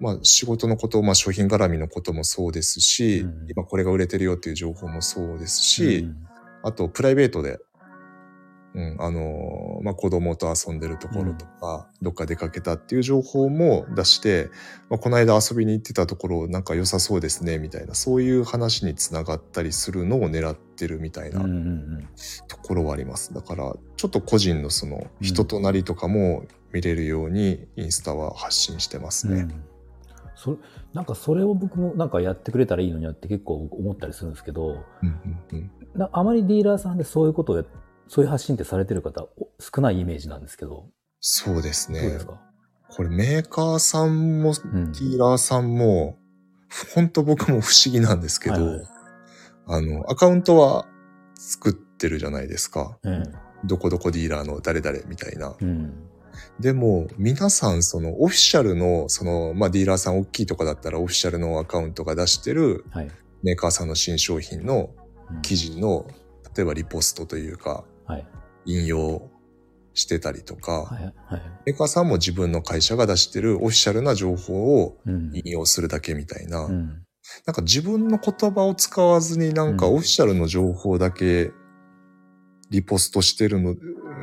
[0.00, 3.46] まあ仕事のこと、まあ商品絡みのこともそうですし、うん。
[3.48, 6.16] 今これが売れてるよっていう情報もそうですし、うん。
[6.62, 7.58] あとプライベートで、
[8.74, 14.50] うん、あのーまあ子供と遊んでるところとか、どっか出かけたっていう情報も出して、
[14.88, 21.60] まあ、この間遊びに行ってたところなんか良さそうですねみたいな、そういう話につながったりするのを狙ってるみたいなうんうんう
[21.98, 22.08] ん。
[22.48, 23.32] ところはあります。
[23.32, 29.42] だから、ちょっと個人のその人となりとかも見れるようにインスタは発信してますね。
[29.42, 29.64] うん
[30.44, 30.56] それ
[30.92, 35.70] なんかそれを僕もなんかやってくれたらいいのになって結構思ったりするんですけど、うんうんうん。
[35.94, 37.64] なあまりディーラーさんでそういうことをや、
[38.08, 40.86] そういう発信ってされてる方お少ないイメージなんですけど、
[41.20, 42.00] そうですね。
[42.02, 42.26] です。
[42.26, 42.40] か、
[42.90, 44.92] これメーカーさんもデうん。
[44.92, 46.18] ィーラーさんも、
[46.94, 48.86] 本当僕も不思議なんですけど、はいはい。
[49.66, 50.86] あの、アカウントは
[51.34, 52.98] 作ってるじゃないですか。
[53.02, 53.22] うん
[53.66, 55.56] どこどこディーラーの誰々みたいな。
[55.58, 55.94] うん
[56.60, 63.10] でも、皆さん、その、オフィシャルの、その、まあ、ディーラーさん大きいとかだったら、オフィシャルのアカウントが出してるはい。
[63.42, 64.90] メーカーさんの新商品の
[65.30, 65.42] うん。
[65.42, 66.06] 記事の、
[66.56, 68.26] 例えばリポストというか、はい。
[68.66, 69.30] 引用
[69.94, 70.90] してたりとか、
[71.66, 75.30] メーカーさんも自分の会社が出してるオフィシャルな情報をうん。
[75.34, 77.04] 引用するだけみたいな、うん。
[77.46, 79.94] なんか自分の言葉を使わずになんかうん。
[79.94, 81.52] オフィシャルの情報だけ
[82.70, 83.74] リポストしてるの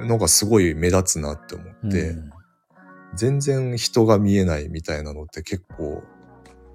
[0.06, 2.32] のがすごい目立つなって思って、うん
[3.14, 6.04] 全然人が見えないみたいなのって結構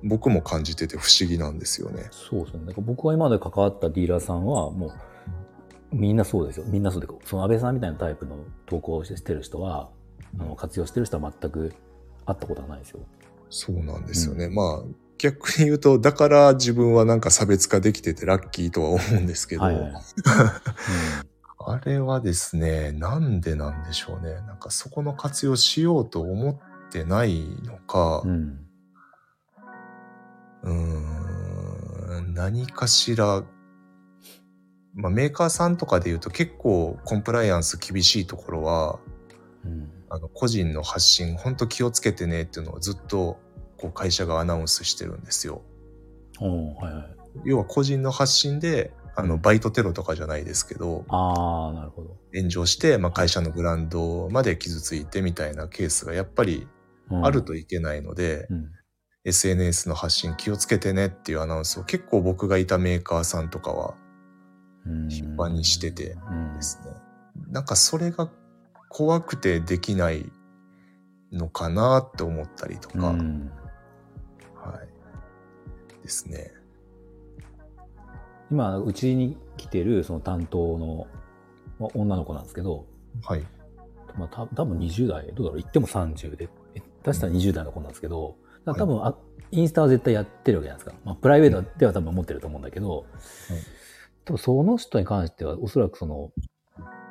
[0.03, 2.09] 僕も感じてて不思議なんですよね。
[2.11, 2.75] そうですね。
[2.77, 4.89] 僕が今まで関わったディーラーさんは、も
[5.93, 6.67] う、みんなそうですよ。
[6.67, 8.37] みんなそうで、その安倍さんみたいなタイプの
[8.67, 9.89] 投稿をしてる人は、
[10.39, 11.73] あの活用してる人は全く
[12.27, 13.01] 会ったことがないですよ。
[13.49, 14.49] そうなんですよね。
[14.49, 14.85] まあ、
[15.19, 19.93] 逆に言うと、だから自分はなんか差別化できててラッキーとは思うんですけど、はいはい。
[21.68, 24.35] あれはですね、なんでなんでしょうね。
[24.46, 26.59] なんかそこの活用しようと思っ
[26.92, 28.61] てないのか、うん。
[30.62, 33.42] うーん、何かしら、
[34.94, 39.00] まあ、メーカーさんとかで言うと結構コンプライアンス厳しいところは、
[39.64, 39.90] うん。
[40.09, 43.40] あの個人の発信、本当気をつけてねっていうのをずっと
[43.76, 45.62] こう会社がアナウンスしてるんですよ。
[46.38, 47.16] はいはい。
[47.44, 52.16] 要は個人の発信で、あの、バイトテロとかじゃないですけど、ああ、なるほど。
[52.35, 56.68] 炎上して、まあ、会社のブランドまで傷ついてみたいなケースがやっぱり
[57.11, 58.70] うんあるといけないので、うん。
[59.24, 63.96] SNS の発信気をつけてねっていうアナウンスを結構僕がいたメーカーさんとかは
[64.87, 66.92] うん頻繁にしててうんですね。
[67.48, 68.31] なんかそれが
[68.88, 70.31] 怖くてできない
[71.33, 73.50] のかなって思ったりとか、うん
[74.55, 76.02] はい。
[76.02, 76.52] ですね。
[78.50, 81.06] 今、うちに来てるその担当の
[81.78, 82.87] まあ女の子なんですけど、
[83.22, 83.46] はい。
[84.16, 89.14] まあ、た多分20代、どうだろう、言っても30で、え出したら20代の子なんですけど、多分、あ
[89.52, 91.00] インスタは絶対やってるわけじゃないですか。
[91.04, 93.06] まあ、プライベートでは多分持ってると思うんだけど、
[94.24, 96.32] 多分その人に関しては、おそらくその、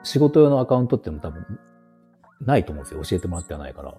[0.04, 1.60] 仕事用のアカウントっていうのも多分、
[2.42, 3.02] ないと思うんですよ。
[3.04, 3.90] 教えてもらってはないから。
[3.90, 3.98] ああ。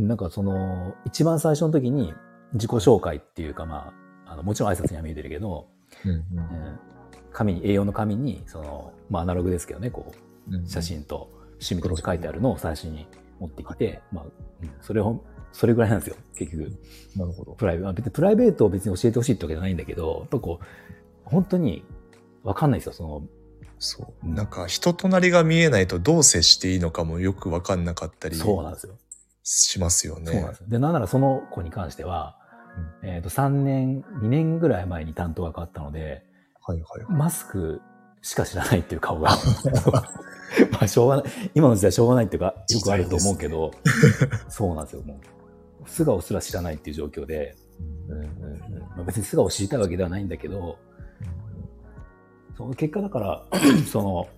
[0.00, 2.14] なんかその、一番最初の時に
[2.52, 3.92] 自己紹介っていうか、ま
[4.26, 5.68] あ、あのもちろん挨拶には見えてるけど、
[6.04, 6.24] うんうん
[7.32, 10.12] 紙に、栄養の紙に、その、まあアナログですけどね、こ
[10.48, 10.82] う、うん写。
[10.82, 13.06] 真と趣味とか書いてあるのを最初に
[13.38, 16.72] 持ってきて、まあ、うんそれを、それぐらいなんですよ、結局。
[17.16, 17.52] なるほど。
[17.52, 20.64] プライベート、別にプライベートを別に教えてほしいってわけじゃないんだけど、やっぱこう、
[21.24, 21.84] 本当に
[22.42, 23.22] わかんないですよ、その、
[23.78, 24.28] そう。
[24.28, 28.94] なんか人となりが見えないとどう接していいのかもよくわかんなかったりそうなんですよ。
[29.42, 30.32] しますよね。
[30.32, 30.66] そうなんですよ。
[30.68, 32.36] で、なんならその子に関しては、
[33.02, 36.24] えっ、と、3年、2年ぐらい前に担当が変わったので、
[36.62, 37.12] はいはいはい。
[37.12, 37.80] マスク
[38.22, 39.30] しか知らないっていう顔が。
[40.72, 41.24] まあ、しょうがない。
[41.54, 43.72] 今の時代しょうがないっていうか、よくあると思うけど、
[44.48, 45.20] そうなんですよ、も
[45.84, 45.88] う。
[45.88, 47.56] 素顔すら知らないっていう状況で、
[48.08, 50.78] うんうんうんまあ、別に素顔を知りたいわけではないんだけど、
[52.56, 53.44] その結果だから、
[53.90, 54.28] その、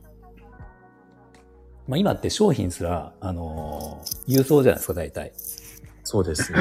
[1.88, 5.33] まあ今って商品すら、あのー郵送じゃないですか、大体。
[6.05, 6.59] そうですね。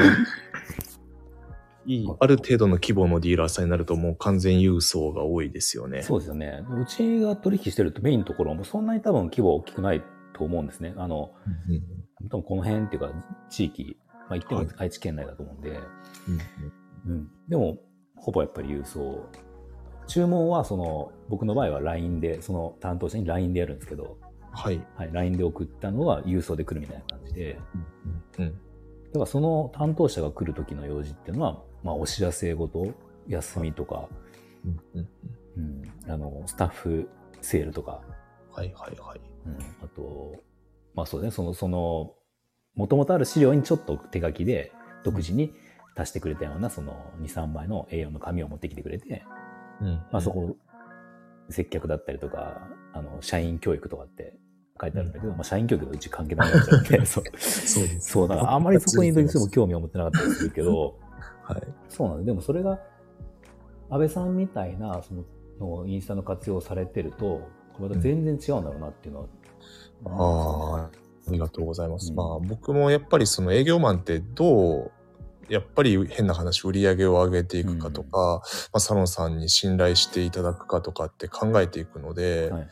[1.86, 6.02] いい、ある程度の規模のディーラーさんになるともう完全郵送が多いですよね。
[6.02, 6.64] そうですよね。
[6.70, 10.02] うちが取引してるとメインのところもそんなに多分規模大きくない
[10.34, 10.94] と思うんですね。
[10.96, 11.32] あの、
[11.68, 11.82] うんうん
[12.30, 13.10] 多分この辺っていうか
[13.50, 15.82] 地域、まあ言ってはいも愛知県内だと思うんで、うん
[17.06, 17.28] うん。
[17.48, 17.78] でも、
[18.16, 19.28] ほぼやっぱり郵送。
[20.06, 24.18] 注文はその、僕の場合は LINE で、その担当者に LINE でやるんですけど、
[24.52, 24.80] はい。
[24.96, 27.58] はい、LINE で送ったのは郵送で来るみたいな感じで、
[28.38, 28.54] うん
[29.12, 32.94] だからその担当者が来る時の用事っていうのは、まあお知らせ事、
[33.28, 34.08] 休みとか、
[34.64, 34.80] うん。
[34.94, 35.08] うん。
[35.56, 37.08] うん、あの、スタッフ
[37.40, 38.02] セールとか、
[38.52, 39.20] はいはいはい。
[39.46, 40.34] うん、あと、
[40.94, 42.14] まあそうね、その、その、
[42.74, 44.72] もともとある資料にちょっと手書きで
[45.04, 45.52] 独自に
[45.96, 49.24] 足してくれたような、その2、3枚の A4 の紙を持ってきてくれて、
[49.80, 49.88] うん。
[50.10, 50.56] まあそこ、
[51.50, 54.36] 接客だったりとか、あの、社員教育とかって
[54.80, 57.24] 書いてあるんだけど、まあ社員教育とうち関係なくなっちゃって、そう。
[57.38, 58.10] そうです。
[58.12, 60.98] そう、だからあんまりそこにどうしても興味を持ってなかったりするけど、
[61.52, 61.62] はい。
[61.88, 62.26] そうなんです。
[62.26, 62.78] でもそれが、
[63.90, 65.24] 安倍さんみたいな、その、
[65.60, 69.26] のインスタの活用をされてると、また全然違うんだろうなっていうのは、
[70.04, 70.90] ああ、あ
[71.30, 72.10] りがとうございます。
[72.10, 74.92] うんまあ僕もやっぱりその営業マンってどう、
[75.48, 82.68] やっぱり変な話、売り上げを上げていくかとか、まあ、サロンさんに信頼していただくかとかって考えていくので、はい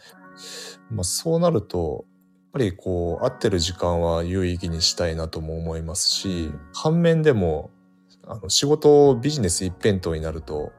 [0.91, 7.71] まあそうなると、やっぱりこう、会ってる時間は有意義にしたいなとも思いますし、うん反面でも、
[8.31, 10.73] あの仕事、ビジネス一辺倒になると、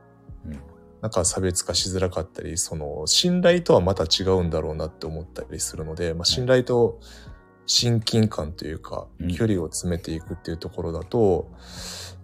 [0.45, 0.59] うん。
[1.01, 6.99] なんか差別化しづらかったり、その信頼とはまた違うんだろうなって思ったりするので、まあ、信頼と
[7.65, 11.51] 親近感というかうん、距離を詰めていくっていうところだと、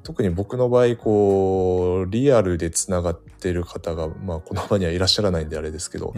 [0.03, 6.13] 特に僕の場合、こう、リアルでつながってる方が、まあこの場にはいらっしゃらないんであれですけど、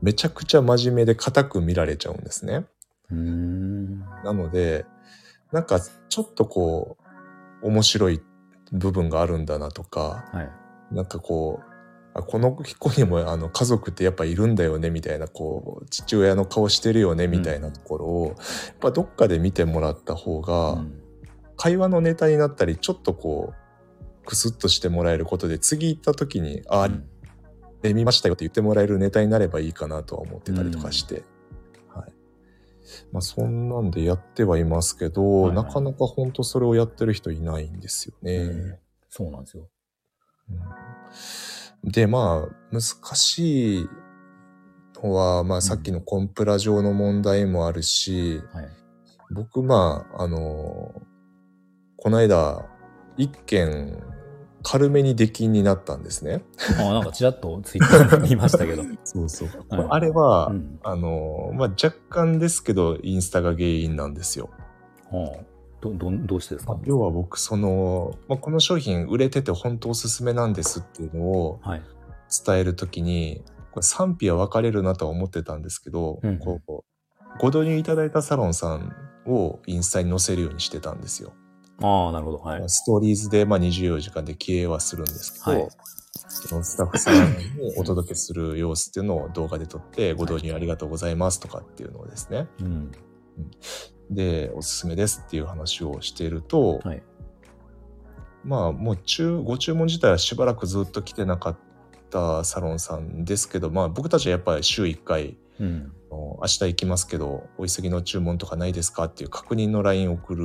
[0.00, 2.64] めちゃくちゃ真面目で固く見られちゃうんですね。
[3.10, 4.86] なので、
[5.52, 6.96] なんかちょっとこ
[7.62, 8.20] う、面白い
[8.74, 10.94] 部分があるんだなとか、はい。
[10.94, 11.64] なんかこう、
[12.16, 18.36] あこの子にもあの家族ってやっぱいるんだよねみたいな、こう、父親の顔してるよねみたいなところを、やっ
[18.80, 21.00] ぱどっかで見てもらった方が、うん
[21.56, 27.04] 会話のネタになったり、ちょっとこう、クスッとしてもらえることで、次行った時に、あ、あうん
[27.84, 31.22] れ見ましたよって言ってもらえるネタになればいいかなとは思ってたりとかして。
[32.84, 33.06] はい。
[33.12, 38.36] まあそんなんでやってはいますけど、はいはいなかなか本当それをやってる人いないんですよね。
[38.36, 38.78] うん
[39.16, 39.68] そうなんですよ。
[41.84, 42.82] で、まあ、難
[43.14, 43.88] しい
[45.02, 48.68] のは、まあ、さっきのコンプラ上の問題もあるし、はい。
[49.30, 51.00] 僕、まあ、あの、
[51.96, 52.66] この間、
[53.16, 54.02] 一件、
[54.64, 56.42] 軽めに出禁になったんですね。
[56.80, 58.82] あなんかちらっとツイッターで見 ましたけど。
[59.04, 59.48] そうそう。
[59.68, 60.80] はいあれは、うん。
[60.82, 64.50] あの、まあ、若干ですけど、インスタが原因なんですよ。
[65.12, 65.44] はあ、
[65.80, 66.76] ど、ど、どうしてですか？
[66.84, 71.82] 要は僕、その、まあ、この商品売れてて本当おすすめなんですっていうのをはい。
[72.46, 76.84] 伝えるときに、これ賛否は分かれるなとは思ってたんですけど、うんこう、
[77.38, 78.92] ご導入いただいたサロンさん
[79.26, 81.32] をインスタに載せるようにしてたんですよ。
[81.82, 82.38] ああ、なるほど。
[82.38, 82.62] はい。
[82.66, 85.68] ストーリーズでまあ24時間で経営はするんですけど、はい
[86.28, 92.48] そのスタッフさんにお届けする様子っていうのを動画で撮って、ご導入ありがとうございますとかっていうのをですね。
[92.60, 92.92] うん。
[94.10, 97.02] で、おすすめですっていう話をしていると、はい。
[98.44, 101.56] まあもう中、ご注文自体はしばらくずっと来てなかっ
[102.10, 105.92] たサロンさんですけど、まあ僕たちはやっぱり週1回、うん。
[106.10, 110.44] 明日行きますけど、お急ぎの注文とかないですかっていう確認の LINE を送る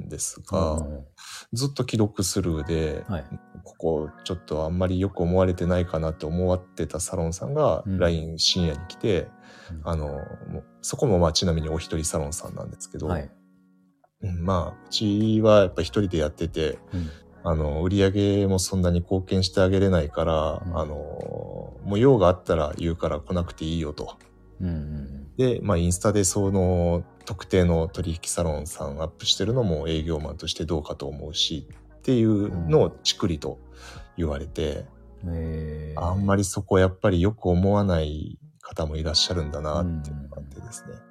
[0.00, 1.04] んですが、うん
[1.52, 3.24] ずっと既読スルーで、はい。
[3.64, 9.28] ここちょっとあんまりよく思われてないかなって思わってたサロンさんがうん LINE 深夜に来て、
[9.70, 10.18] うんあの、
[10.80, 13.30] そこもまあちなみにお一人サロンさんなんですけど、はい。
[14.22, 17.10] うんまあうちはやっぱ一人でやってて、うん。
[17.44, 18.10] あの、売り上
[18.42, 20.94] げもそんなに貢献してあげれないから、うんあの、
[21.84, 24.16] もう用があったら言うから来なくていいよと。
[24.60, 33.58] うんうんで、まあインスタでその特定の取引サロンさんアップしてるのも営業マンとしてどうかと思うしっていうのをチクリと
[34.16, 34.84] 言われて、
[35.24, 35.34] うん。
[35.34, 40.94] えー、あんまりそこやっぱりよく思わない方もいらっしゃるんだなっていうのがあってですね。
[40.94, 41.02] うん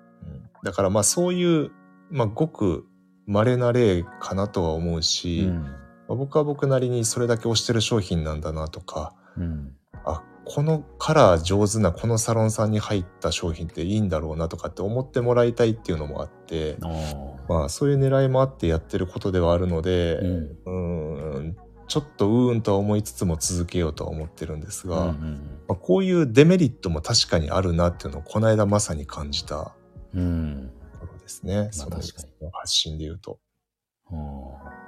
[0.64, 1.72] だからまあそういう、
[2.12, 2.86] まあごく
[3.26, 5.81] 稀な例かなとは思うし、うん。
[6.12, 9.74] まあ僕は僕なりにそれだけ推してる商品なんだなとか、うん。
[10.04, 17.54] あ、このカラー上手なこのサロンさんに入った商品っていいんだろうなとかって思ってもらいたいっていうのもあって、ああ。
[17.54, 20.58] まあそういう狙いもあってやってることではあるので、うん。
[20.66, 25.16] うーん、ちょっとうーんとは思いつつも続けようとは思ってるんですが、うんうん
[25.70, 29.74] まあ、こういうデメリットも確かにあるなっていうのをこの間まさに感じた
[30.14, 30.22] うん。
[30.22, 30.72] うん。
[31.00, 31.70] ところですね。
[31.72, 33.40] その確かに発信で言うと。
[34.08, 34.81] ああ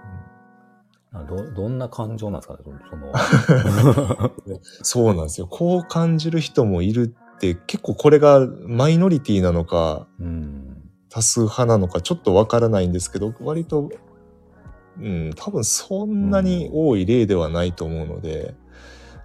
[1.22, 4.32] ど、どんな感情なんですかねその、
[4.82, 5.48] そうなんですよ。
[5.48, 10.92] こう感じる人もいるって結構これがマイノリティなのかうん。
[11.10, 13.92] 多数派なのかちょっとわからないんですけど、割と、
[15.00, 18.56] うん、多分そんなに多い例ではないと思うので、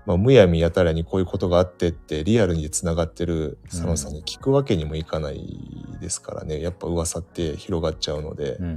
[0.05, 6.61] まあ、むやみやたらにこういうことがあってってリアルにつながってるサロンさんに聞くわけにもいかないですからね。
[6.61, 8.64] やっぱ噂って広がっちゃうのでうん。
[8.64, 8.72] うん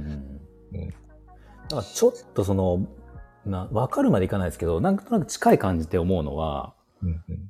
[0.74, 0.80] うん。
[0.80, 0.94] うん
[1.68, 2.86] だからちょっとその、
[3.46, 7.48] な、わかるまでいかないですけど、なんとなく近い感じで思うのは、うんうん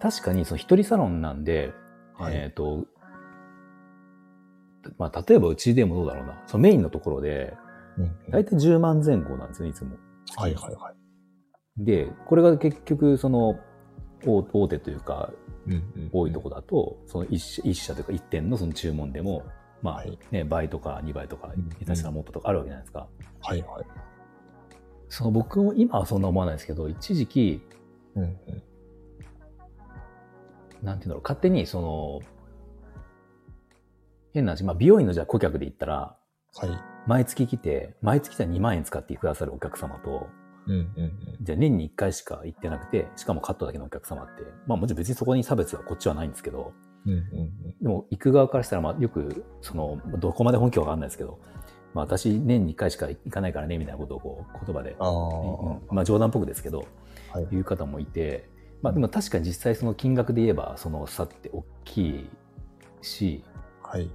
[0.00, 1.72] 確かにその一人サロンなんで、
[2.18, 2.84] はいえっ、と、
[4.98, 6.42] まあ、例えばうちでもどうだろうな。
[6.46, 7.54] そのメインのところで、
[7.96, 9.96] うんうんだいたい10万前後なんですよね、いつも。
[10.36, 11.84] はいはいはい。
[11.84, 13.58] で、これが結局、その、
[14.26, 15.32] 大大手というか、
[15.66, 19.44] うんうん多いとこだと、その一社一社というか一点のその注文でも、
[19.80, 23.08] まあはいね、倍とか2倍とかうん、下手したらもっととかあるわけじゃないですか。
[23.40, 23.84] はいはい。
[25.14, 27.62] その僕も今はそんな思わないですけど、一時期、
[28.16, 28.36] うんうん。
[30.82, 32.20] なんていうんだろう、勝手にその、
[34.32, 36.16] 変な話、まあ美容院のじゃあ顧客で言ったら、
[36.56, 36.70] はい。
[37.06, 40.26] 毎月来て、毎月じゃ2万円使ってくださるお客様と、
[40.66, 41.12] うんうんうん。
[41.42, 46.72] じゃあ年に1回しか行ってなくて、しかもカットだけのお客様って、まあもちろん別にそこに差別はこっちはないんですけど、
[47.06, 51.38] うんうんでも行く側からしたら、まあよく、その、どこまで本気はわかんないですけど、
[51.94, 54.96] まあ私年に1回しか行かないからね、みたいなことをこう言葉で、
[55.90, 56.86] まあ冗談っぽくですけど、
[57.32, 57.44] はい。
[57.50, 58.48] いう方もいて、
[58.82, 62.30] まあでも確かに実際その金額で言えば、その差って大きい
[63.00, 63.44] し、
[63.82, 64.10] はい。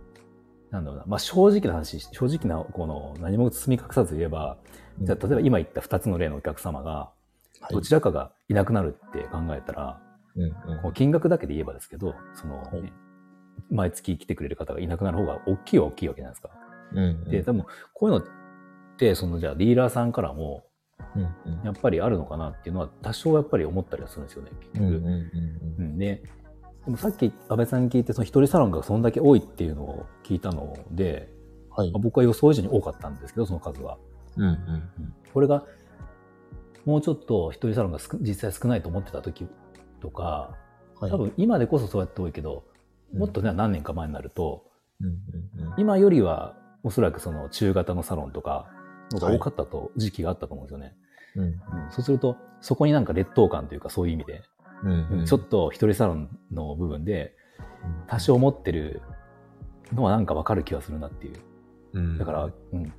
[0.71, 4.57] なんだろうな、まあ正直な話、正直な、この何も包み隠さず言えば、
[5.01, 7.13] じゃあ例えば今言った2つの例のお客様が、は
[7.71, 7.73] い。
[7.73, 10.01] どちらかがいなくなるって考えたら、
[10.35, 10.51] うんうん。
[10.81, 12.93] この金額だけで言えばですけど、その、ねはい。
[13.71, 16.49] 毎月来てくれる方がいなくなる方が大きいは大きいわけじゃないですか。
[16.93, 18.27] うんうんで、多分こういうのっ
[18.97, 20.63] て、そのじゃあディーラーさんからも、
[21.15, 24.85] うんうんやっぱりあるのかなっていうのは多少やっぱり思ったりはするんですよね、結局。
[24.85, 26.23] うんうんうんうんで、
[26.85, 31.33] でもさっき安倍さんに聞いて、その一人サロンがそんだけ多いっていうのを聞いたので、
[31.69, 31.91] はい。
[31.91, 33.97] 僕は予想以上に多かったんですけど、その数は。
[34.37, 34.57] うんうん
[35.33, 35.63] これが、
[36.85, 39.47] もうちょっと一人サロンが少実際少ないと思ってた時
[40.01, 40.57] とか、
[40.99, 41.11] はい。
[41.11, 42.63] 多分今でこそそうやって多いけど、
[43.13, 44.65] もっとね、何年か前になると、
[45.01, 45.13] うんうん
[45.67, 48.67] うん今よりはおそらくその中型のサロンとか
[49.11, 50.95] のが多かったと、時期があったと思うんですよね。
[51.35, 51.43] うん。
[51.43, 54.43] うんそうすると、そこになんか劣等感というかそういう意味で、
[54.83, 55.07] うん。
[55.19, 55.25] うん。
[55.25, 57.35] ちょっと一人サロンの部分で
[58.07, 59.01] 多少持ってる
[59.93, 61.39] のはなんかわかる気がするなっていう。
[61.93, 62.93] うん、だから、うん。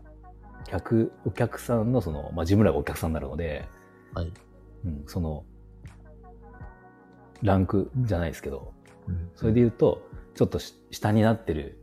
[0.66, 3.66] 客、お客さんのその、まあ、自分らがお客さんになるので、
[4.14, 4.32] はい。
[4.84, 5.44] うん、その、
[7.42, 8.72] ランクじゃないですけど、
[9.08, 10.02] うんそれで言うと、
[10.34, 11.79] ちょっとし下になってる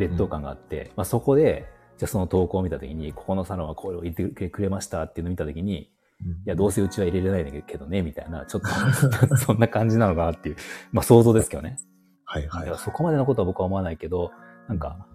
[0.00, 5.90] 劣等感があって、まあそこで、じゃあその投稿を見たときに、ここのサロンはこれを言ってくれましたっていうのを見たときに、
[6.46, 8.60] いや、どうせうちは入れれないんだけどね、みたいな、ちょっ
[9.28, 10.56] と、 そんな感じなのかなっていう、
[10.92, 11.78] まあ想像ですけどね。
[12.24, 12.78] はいはいだから。
[12.78, 14.32] そこまでのことは僕は思わないけど、
[14.68, 15.06] なんか、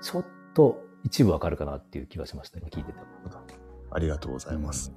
[0.00, 0.24] ちょっ
[0.54, 2.98] と一部わかるかなっていう気がしました、今聞いてて。
[3.90, 4.92] ありがとうございます。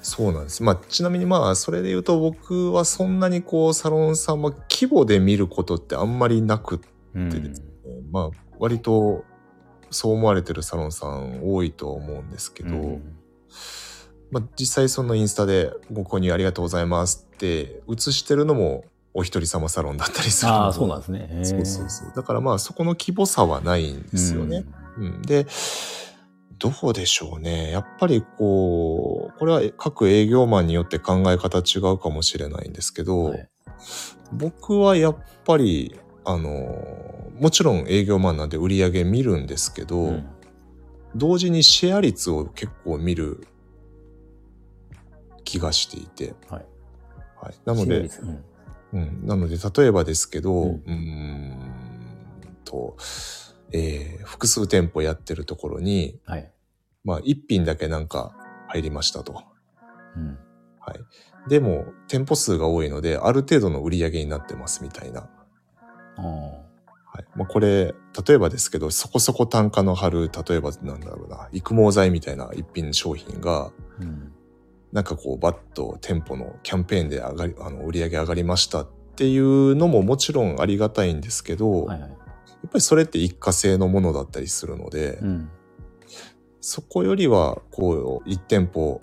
[0.00, 0.62] そうなんです。
[0.62, 7.30] まあ、ちなみにまあ、それで言うと僕はそんなにこう、サロンさんは規模で見ることってあんまりなくってうん。
[7.30, 7.67] ですね、
[8.10, 9.24] まあ、割と
[9.90, 13.16] そう思われてるサロンさん多いと思うんですけど、うん
[14.30, 18.84] まあ、実際そのインスタでご購入ありがとうございますって写してるのも
[19.14, 21.40] お一人様サロンだったりするああ、そうなんですね。
[21.42, 22.12] そうそうそう。
[22.14, 24.64] だからまあそこの規模差はないんですよね。。
[24.98, 25.46] うん、で、
[26.58, 27.70] どうでしょうね。
[27.70, 33.48] やっぱりこう、これは各営業マンによって考え方違うかもしれないんですけうんど、はい
[34.32, 35.98] 僕はやっぱり、
[36.28, 40.28] あの、もちろん営業マンなんで売り上げ見るんですけど、うん
[41.16, 43.46] 同時にシェア率を結構見る
[45.42, 46.66] 気がしていて、はい。
[47.40, 48.44] はい、なので、うん
[48.92, 50.94] うん、なので例えばですけど、ううんー
[52.50, 52.96] んと、
[53.72, 56.52] えー複数店舗やってるところに、はい。
[57.04, 58.36] まあ一品だけなんか
[58.68, 59.42] 入りましたと。
[60.14, 60.38] うん。
[60.78, 61.48] はい。
[61.48, 65.30] でも、店舗数が多いので、ある程度の売り上げになってますみたいな。
[66.18, 66.68] あ
[67.10, 67.24] はい。
[67.36, 67.94] まあこれ、
[68.26, 74.32] 例えばですけど、そこそこ単価の張る、例えばなんだろうな、育毛剤みたいな一品商品が、ーうん。
[74.92, 82.10] なんかこう、バッと店舗のキャンペーンで上がり、あの、売り上げ上がりましたっていうのももちろんありがたいんですけど、はいはい。
[82.10, 82.16] や
[82.66, 85.50] っぱりそれって一過性のものだったりするので、うん。
[86.60, 89.00] そこよりは、こう、一店舗、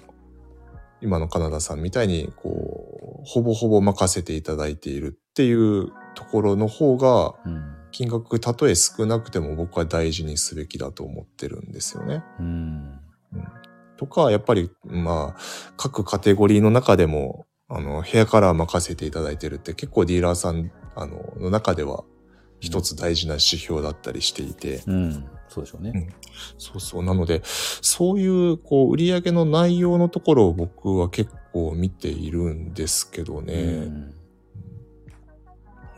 [1.01, 7.75] 今のカナダさんみたいに、こう、ほぼほぼ任せていただいているっていうところの方が、うん。
[7.91, 12.25] 金額たとえ少なくても僕は大事にすべきだと思ってるんですよね。
[12.41, 12.99] うん。
[13.95, 15.41] とか、やっぱり、まあ、
[15.77, 22.03] 各カテゴリーの中でも、あの、ヘアカラー任せていただいてるって結構ディーラーさん、あの、の中では
[22.59, 25.25] 一つ大事な指標だったりしていて、うん。
[25.47, 25.91] そうでしょうね。
[25.95, 26.07] うん
[26.57, 27.03] そうそう。
[27.03, 33.53] なので、そういう、こう、売り上げの内容のところを僕は結構見ているんですけどね。
[33.53, 33.57] う
[33.89, 34.15] ん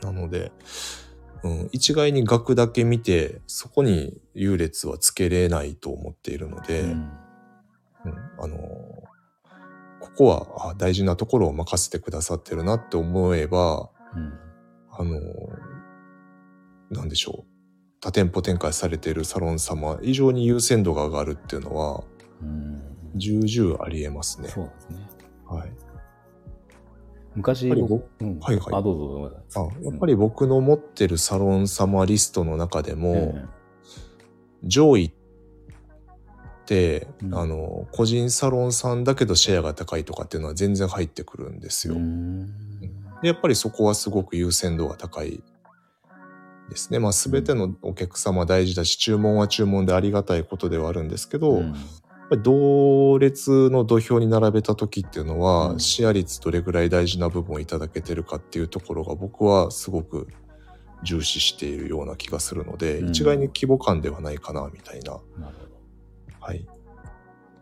[0.01, 0.51] なので、
[1.43, 7.11] うん、一概に額だけ見て、そこに優劣はつけれないと思っているので、うんうん
[8.39, 9.07] あのー
[9.99, 14.33] ここはあ大事なところを任せてくださってるなって思えば、うん
[14.91, 17.51] あのーなんでしょう。
[17.99, 22.03] 多店舗展開されているサロン様、以上に優先度が上がるっていうのは、
[22.41, 22.81] うん
[23.15, 24.47] 重々ありえますね。
[24.49, 25.07] そうですね。
[25.45, 25.71] はい。
[27.37, 28.39] 昔やっぱり僕、うん。
[28.39, 28.65] はいはい。
[28.73, 29.71] あ、どうぞどうぞ。
[29.79, 33.49] あやっぱり僕の持ってるサロン様リストの中でも、うん
[34.63, 35.11] 上位っ
[36.65, 37.35] て、うん。
[37.35, 41.93] あの、個人サロンさんだけどシェアが高いとかっていうのは全然入ってくるんですよ。
[41.93, 42.47] うん。
[43.21, 45.43] でやっぱりそこはすごく優先度が高い
[46.69, 46.97] ですね。
[46.97, 51.75] まあ全てのお客様大事だし、注文は注文でありがたいことではあるんですけど、うん
[52.29, 60.27] ぱり同列の土俵に並べた時っていうのは、うんシェア率どれぐらい大事な部分をいただけてるかっていうところが僕はすごく
[61.03, 65.51] 重視しているような気がするので、うん一概に規模感ではないかなみたいな、な。
[66.39, 66.65] はい、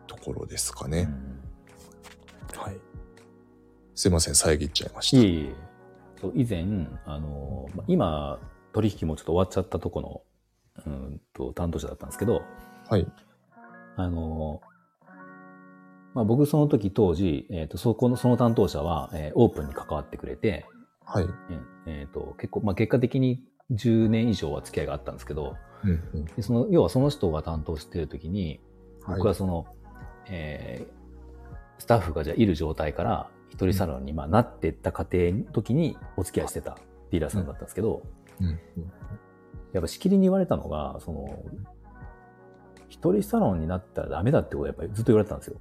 [0.07, 1.09] ところですかね。
[1.09, 1.35] うん
[2.57, 2.77] はい。
[3.93, 5.17] すいません、遮っちゃいました。
[5.17, 5.55] いえいえ
[6.33, 6.65] 以前、
[7.05, 8.39] あの、ま今、
[8.73, 10.21] 取引もちょっと終わっちゃったとこの、
[10.85, 12.41] うんと、担当者だったんですけど、
[12.89, 13.07] はい。
[13.95, 14.61] あの、
[16.13, 20.65] まあ、僕その時当時、えっ、と、そこの、その担当者は、えーオープンに関わってくれて、
[21.03, 21.27] はい。
[21.85, 26.25] えっ、と、結構、まあ、結果的に10年以上は付き合いがあったんですけど、うんうん。
[26.25, 28.59] でその、要はその人が担当してる時に、
[29.03, 29.67] はい僕はその、
[30.27, 31.05] えー
[31.77, 36.77] スタッフがじゃあいる状態から、一人サロンにまあなっていった過程の時にお付き合いしてた
[37.11, 38.01] ディーラーさんだったんですけど、
[38.39, 38.59] うんうん
[39.73, 41.43] やっぱしきりに言われたのが、その、
[42.89, 45.59] 一人サロンになったらダメだってことをやっぱりずっと言われてたんですよ。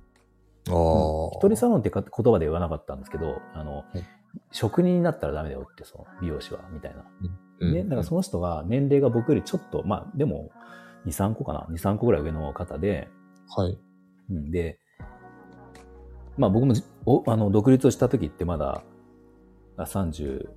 [0.67, 4.03] 一人サロンってか言葉で言わなかったんですけど、あの、い
[4.51, 7.05] 職人になったらダメだよって、その美容師は、みたいな。
[7.61, 10.51] うんね、だからその人が年齢が僕よりちょっと、まあでも、
[11.07, 13.09] 2、3個かな ?2、3個ぐらい上の方で、
[13.49, 13.79] はい。
[14.31, 14.81] うんで、
[16.37, 18.83] まあ僕もじおあの独立をした時ってまだ
[19.77, 20.49] あ30、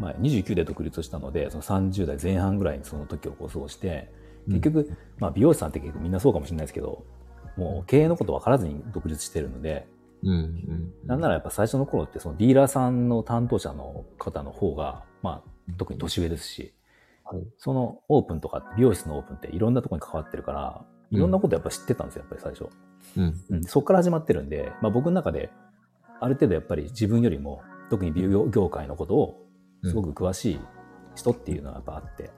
[0.00, 4.12] まあ、29で独立をしたので、その30代前半ぐらいにその時をこう過ごして、
[4.48, 7.04] 結局、まあ美容師さんって結構みんなそうかもしれないですけど、
[7.56, 9.86] もう経営のこと分からずに独立してるので、
[10.22, 16.74] うんうんなんならやっぱ最初の頃ってそのディーラーさんの担当者の方の方が、まあ特に年上ですし、
[17.24, 17.42] はい。
[17.58, 22.70] そのオープンとか美容室のオープンっていろんなところに関わってるから、いろんなことやっぱ知ってたんですよ、やっぱり最初。
[23.16, 23.56] うん。
[23.56, 25.50] うん、そこから始まってるんで、まあ、僕の中で
[26.20, 29.46] ある程度やっぱり自分よりも特に美容業界のことを
[29.84, 30.60] すごく詳しい
[31.14, 32.30] 人っていうのはやっぱあって、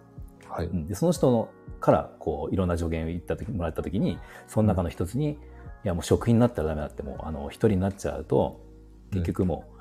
[0.48, 0.66] はい。
[0.66, 0.86] うん。
[0.88, 1.48] でその人の
[1.80, 5.36] からこういろんな助言を言った時もらった時にその中の一つに、い
[5.84, 8.60] やもう食品になったらダメだってもうあの一人になっちゃうと
[9.12, 9.80] 結局もう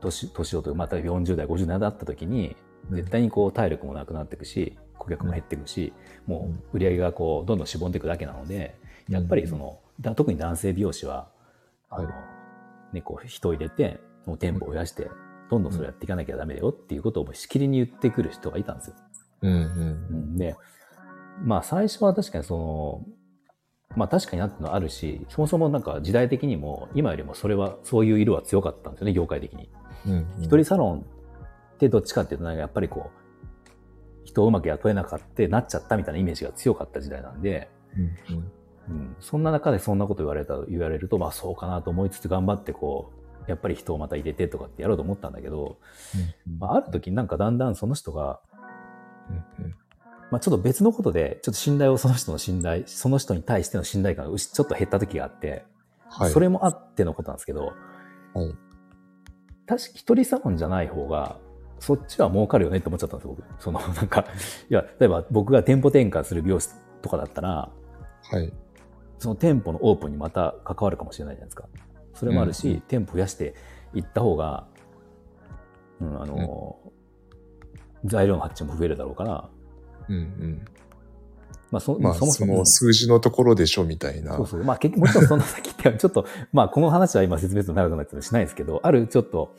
[0.00, 2.56] 年年をとまた40代50代だった時に
[2.90, 5.92] 絶対にこう体力もなくなっていくし顧客も減っていくし、
[6.26, 8.78] もう売り上げがこうどんどんしぼんでいくだけなので
[9.08, 11.28] やっぱりその、だ特に男性美容師は
[11.90, 12.10] あの、は
[12.92, 12.94] い。
[12.94, 15.10] ね、こう人を入れてもう店舗を増やして
[15.50, 18.94] どんどんそれやっていかなきゃダメだよっていうことをしきりに言ってくる人がいたんですよ。
[19.42, 19.52] うん。
[19.52, 19.58] うん。
[19.58, 20.36] うん。
[20.36, 20.56] で
[21.42, 23.04] まあ最初は確かにその
[23.96, 29.70] まあ確かになってのはあるしそもそもなんか時代的にも今よりもそれはそういう色は強かったんですよね業界的に。
[30.06, 30.42] うんうん。
[30.42, 33.26] 一人サロンってどっちかっていうとなんかやっぱりこう
[34.24, 38.52] 人をうまく雇えなかったなっちゃったみたいなイメージが強かった時代なんで、うんうん
[38.88, 43.12] うん、そんな中でそんなこと言われた言われるとまあそうかなと思いつつ頑張ってこ
[43.46, 45.78] うやっぱり人をまた入れてとかってやろうと思ったんだけど、
[46.46, 48.40] うんまあ、ある時なんかだんだんその人が
[49.58, 49.74] うんうん
[50.30, 55.64] まあ、ちょっと別のことで、ちょっと信頼を、その人の信頼、その人に対しての信頼感がちょっと減った時があって、
[56.08, 56.30] はい。
[56.30, 57.72] それもあってのことなんですけど、
[58.34, 58.54] はい
[59.66, 61.38] 確か一人サロンじゃない方が、
[61.80, 63.62] そっちは儲かるよねって思っちゃったんですよ、僕。
[63.62, 64.24] その、なんか、
[64.70, 67.72] いや、例えば僕が店舗転換する美容室とかだったら、
[68.30, 68.52] はい。
[69.18, 71.68] その店舗のオープンにまた関わるかもしれないじゃないですか。
[72.14, 73.54] それもあるし、うんうん店舗増やして
[73.94, 74.66] いった方が、
[76.00, 76.78] うん、あの、
[78.04, 79.48] 材料の発注も増えるだろうから、
[80.08, 80.64] うんうん。
[81.70, 84.36] まあ、そまあ、そそもそもの数字のところでしょみたいな。
[84.36, 84.64] そうそう。
[84.64, 89.54] まあ、結局 もちろんその先って、ちょっと、まあ、この話は今説明すると長くなってしないですけど、あるちょっと、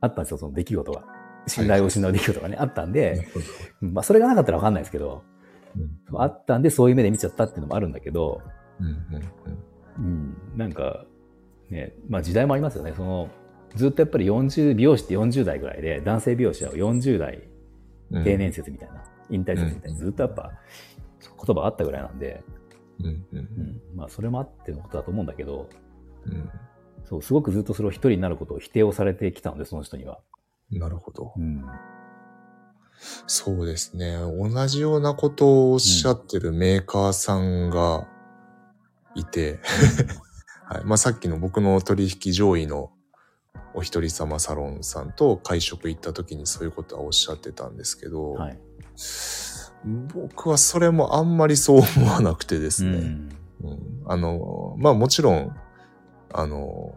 [0.00, 1.04] あったんですよ、その出来事が。
[1.46, 3.26] 信頼を失う出来事がね、あったんなで
[3.80, 5.22] まあ、それがなかったらわかんないですけど、
[5.76, 8.42] うんあったんで、そういう目で見ちゃったっていうのもあるんだけど、
[8.78, 8.96] うんうん
[9.98, 11.06] うん、なんか、
[11.70, 12.92] ね、まあ時代もありますよね。
[12.94, 13.30] その、
[13.74, 17.48] ずっとやっぱり40、美容師って40代ぐらいで、男性美容師は40代
[18.12, 18.24] うん。
[18.24, 19.01] 定年説みたいな、
[19.32, 20.52] 引退説みたいな、ずっとやっぱ
[21.20, 22.44] 言葉があったぐらいなんで、
[23.00, 25.68] うんうんうん、まあそれもあってのことだと思うんだけど、
[26.26, 26.50] うん
[27.12, 30.18] そう、すごくずっとそれを一人になることを否定をされてきたので、その人には。
[30.72, 30.78] うん。
[30.78, 31.34] なるほど。
[31.36, 31.62] うん。
[33.26, 34.16] そうですね。
[34.16, 38.08] 同じようなことをおっしゃってるメーカーさんが
[39.14, 39.60] いて、
[40.64, 40.84] はい。
[40.84, 42.92] まあ、さっきの僕の取引上位の
[43.74, 48.58] お一人様サロンさんと会食行った時にそういうことはおっしゃってたんですけど、はい。
[50.14, 52.90] 僕はそれもあんまりそう思わなくてですね。
[52.90, 53.04] うん。
[53.64, 55.56] うんあの、まあもちろん、
[56.32, 56.92] あの、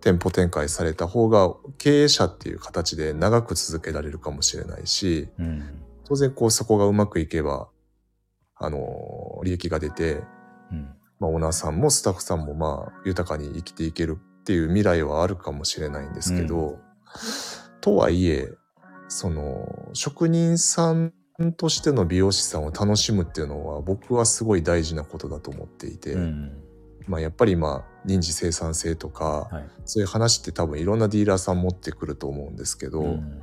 [0.00, 5.62] 店舗展開された方が経営者っていう形で長く続けられるかもしれないし、うん。
[6.04, 7.68] 当然こうそこがうまくいけば、
[8.56, 10.22] あの、利益が出て、
[10.70, 10.88] うん。
[11.18, 16.78] まあオーナーさんもスタッフさんもまあ豊かに生きていけるっていう未来はあるかもしれないんですけど、
[17.80, 18.52] とはいえ、
[19.08, 21.14] その、職人さん
[21.56, 26.62] としての美容師さんを楽しむっていうのは僕はすごい大事なことだと思っていて、うん。
[27.06, 29.64] まあやっぱりまあ人事生産性とか、はい。
[29.86, 33.42] そういう話って多分いろんなディーラーさん持ってくると思うんですけど、うん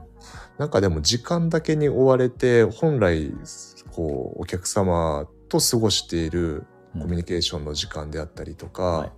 [0.59, 3.33] なんかでも時間だけに追われて本来
[3.91, 9.11] こうお客様と過ごしているコミュニケーションの時間であったりとか、はい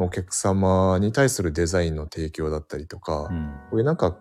[0.00, 3.52] まあお客様に対するデザインの提供だったりとか、うん。
[3.70, 4.16] こういうなんか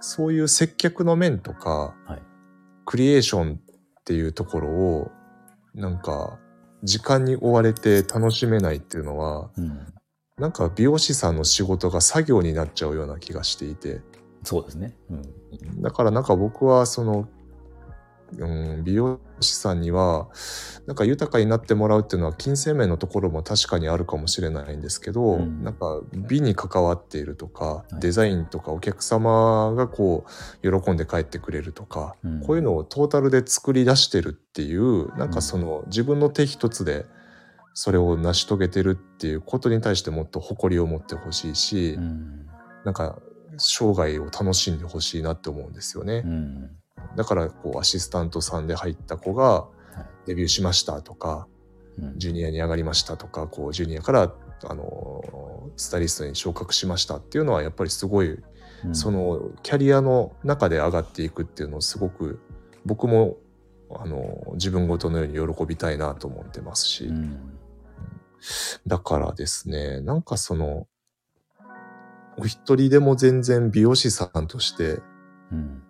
[0.00, 2.22] そういう接客の面とか、はい
[2.88, 5.10] クリエーションっていうところを
[5.74, 6.38] なんか
[6.84, 9.92] 時間に追われて楽しめないっていうのはうん。
[10.38, 14.02] なんか美容師さんの仕事が作業になっちゃうような気がしていて
[14.44, 14.94] そうですね。
[15.10, 15.82] うん。
[15.82, 17.28] だからなんか僕はその、
[18.38, 20.28] うん、美容師さんには
[20.86, 30.24] なんか豊かになってもらうっていうのは金銭面のところも確かにあるかもしれないんですけど、うんなんか美に関わっているとか、いデザインとかお客様がこ
[30.62, 37.06] う喜んで帰ってくれるとか、うんこういうのをトータルで作り出してるっていうなんかその自分の手一つで
[37.74, 42.46] それを成し遂げてるっていうことに対してもっと誇りを持ってほしいし、うん。
[42.84, 43.18] なんか
[43.58, 46.22] 生涯を楽しんでほしいなって思うんですよね。
[46.24, 46.70] うん。
[47.16, 49.66] だからこうアシスタントさんで入った子が
[50.26, 51.46] デビューしましたとか、
[51.98, 52.18] うん。
[52.18, 54.32] ジュニアに上がりましたとか、こうジュニアから
[54.64, 58.38] あのスタイリストに昇格しましたっていうのはやっぱりすごい、
[58.84, 58.94] うん。
[58.94, 62.40] そのキャリアの中で上がっていくっていうのをすごく
[62.84, 63.36] 僕も
[63.90, 67.58] あの自分ごとのように喜びたいなと思ってますし、うん。
[68.86, 70.86] だからですねなんかその
[72.38, 75.00] お一人でも全然美容師さんとして
[75.50, 75.82] うん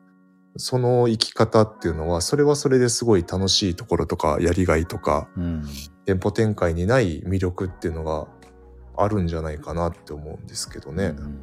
[0.56, 5.64] その生き方っていうのはそれはそれですごい楽しいところとかやりがいとかうん
[6.04, 8.28] 店舗展開にない魅力っていうのが
[8.96, 11.14] あるんじゃないかなって思うんですけどね。
[11.18, 11.40] うん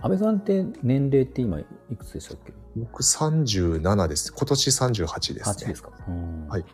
[0.00, 1.66] 安倍さんって年齢って今い
[1.98, 2.52] くつでしたっけ？
[2.76, 4.32] 僕37です。
[4.32, 5.66] 今年38です8ね。
[5.70, 6.64] ですか、うんはい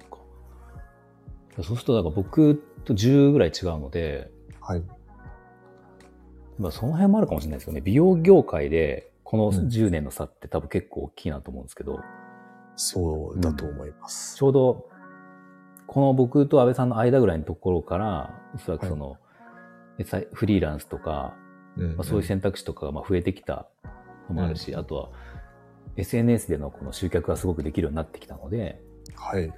[1.57, 4.83] そうするとだから僕と10ぐらい違うので、はい。
[6.59, 9.67] まあ、その辺もあるかもしれないですけどね美容業界でこのうん。
[9.67, 12.01] 10年の差って多分結構大きいなと思うんですけど、
[12.77, 14.37] そうだと思います。
[14.37, 14.89] ちょうど
[15.87, 19.17] この僕と安倍さんの間ぐらいのところからおそらくその、
[19.99, 21.35] でさフリーランスとか、
[21.77, 23.69] うんまあ、そういう選択肢とかがまあ増えてきた
[24.29, 24.79] のもあるし、うん。
[24.79, 25.11] あとは
[25.97, 28.81] SNS でのこの集客がすごくできるようになってきたので、
[29.15, 29.53] はい。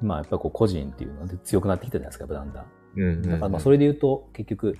[0.00, 2.66] まあやっぱりこう個人っていうので強くなってきたじゃないですか、やっぱだんだん。
[2.96, 3.22] うん。
[3.22, 4.78] だからまあそれで言うと結局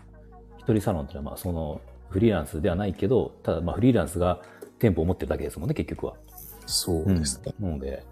[0.58, 4.40] 一人サロンっていうのはまあそのフリーランスではないけど、ただまあフリーランスが
[4.78, 6.14] 店舗を持ってるだけですもんね、結局は。
[6.66, 7.54] そうですね。
[7.60, 8.04] なので、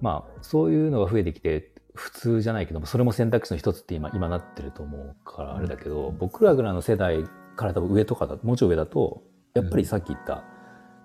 [0.00, 7.24] まあそういうのが増えてきて普通じゃないけども、それも選択肢の一つって今今なってると思うからあれだけど、僕らぐらいの世代
[7.56, 9.22] から多分上とかだもうちょい上だと、
[9.54, 10.44] やっぱりさっき言った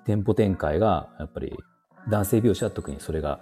[0.06, 1.58] 店舗展開がやっぱり
[2.10, 3.42] 男性美容師は特にそれが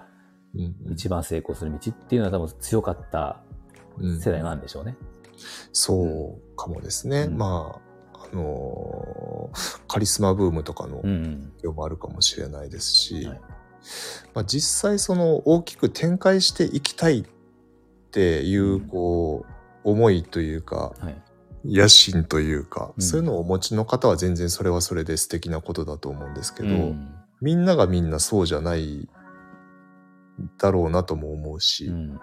[0.54, 3.42] うんうん一番成功する道っていうのは多分強かった
[3.98, 4.96] うん世代なんでしょうね。
[5.72, 7.24] そうかもですね。
[7.24, 7.82] うんまあ、あ
[8.34, 11.02] のーカリスマブームとかの。
[11.02, 13.42] 影響もあるかもしれないですし、はい。
[14.34, 17.26] まあ、実際その大きく展開していきたいっ
[18.12, 19.46] ていう、こ
[19.84, 21.22] う、思いというか、はい。
[21.66, 23.04] 野心というか、うん。
[23.04, 27.12] そういうのをお持ちの方は全然それはそれで素敵なことだと思うんですけど、うん。
[27.42, 29.10] みんながみんなそうじゃない
[30.58, 32.20] だろうなとも思うし、うん。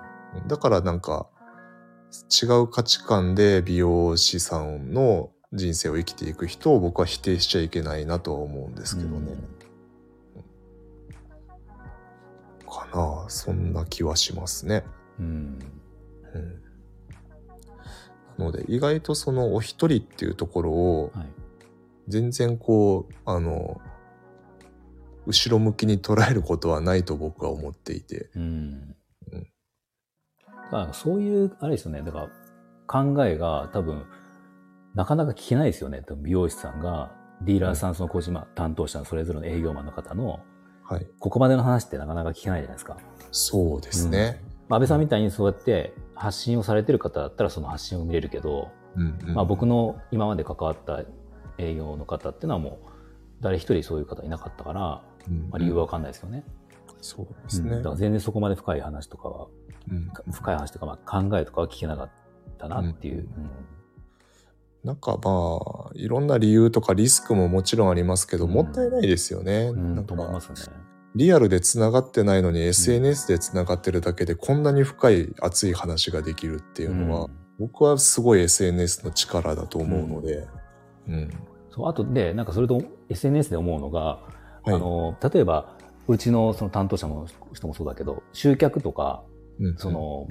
[0.46, 1.26] だからなんか
[2.30, 9.36] 違う価値観で美容師さんの人生を生きていく人を僕は否定しちゃいけないなとは思うんですけどね。
[12.66, 14.84] かなあそんな気はしますね。
[15.18, 15.58] うん。
[16.34, 16.62] うん、
[18.38, 21.26] なので意外とそのお一人っていうところをはい。
[22.08, 23.80] 全然こうあの
[25.26, 28.30] 後ろ向きに捉えることはないと僕は思っていて。
[28.36, 28.94] うん
[29.32, 29.42] うん。
[30.46, 32.02] だからそういう、あれですよね。
[32.02, 32.28] だから
[32.86, 34.04] 考えが多分、
[34.96, 36.02] なかなか聞けないですよね。
[36.22, 40.40] 美容師さんが、ディーラーさん、その小島担当者のそれぞれの営業マンの方の、
[40.82, 41.06] はい。
[41.18, 42.96] ここまでの話ってなかなか聞けないじゃないですか。
[43.30, 44.42] そうですね。
[44.68, 51.02] まあ安倍さんみたいにそうやって発信をされてる方だったらその発信を見れるけど、うんうんまあ僕の今まで関わった
[51.58, 52.88] 営業の方っていうのはもう
[53.42, 56.44] 誰一人そういう方いなかったから、まうんあ理由はわかんないですよね。
[57.02, 57.90] そうですねうんだか。
[57.90, 59.46] ら全然そこまで深い話とかは、
[59.90, 62.10] うん深い話とかまあ考えとかは聞けなかっ
[62.56, 63.28] たなっていう。
[64.86, 65.58] なんかま
[65.88, 68.52] あいろんな理由とかリスクももちろんありますけど、うん。
[68.52, 69.70] もったいないですよね。
[69.72, 70.76] うん、うん、なんかと思いますね。
[71.16, 77.30] リアルでつながってないのに SNS でつながってるだけでこんなに深い熱い話ができるっていうのは、うん。
[77.58, 80.46] 僕はすごい SNS の力だと思うので、
[81.08, 81.30] うん。
[81.70, 84.20] そうあとで、なんかそれと SNS で思うのが、は
[84.66, 84.72] い。
[84.72, 85.76] あの、例えば、
[86.06, 89.24] うちのその担当者の人もそうだけど、集客とか、
[89.58, 89.76] うん。
[89.78, 90.28] その、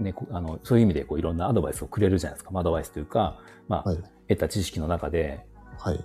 [0.00, 2.50] ね、こあのそういう意味でこういろんなアドバイスをくれるじゃないですか。
[2.50, 3.38] まあアドバイスというか、
[3.68, 3.98] まあ、はい。
[4.28, 5.46] 得た知識の中で、
[5.78, 6.04] はい。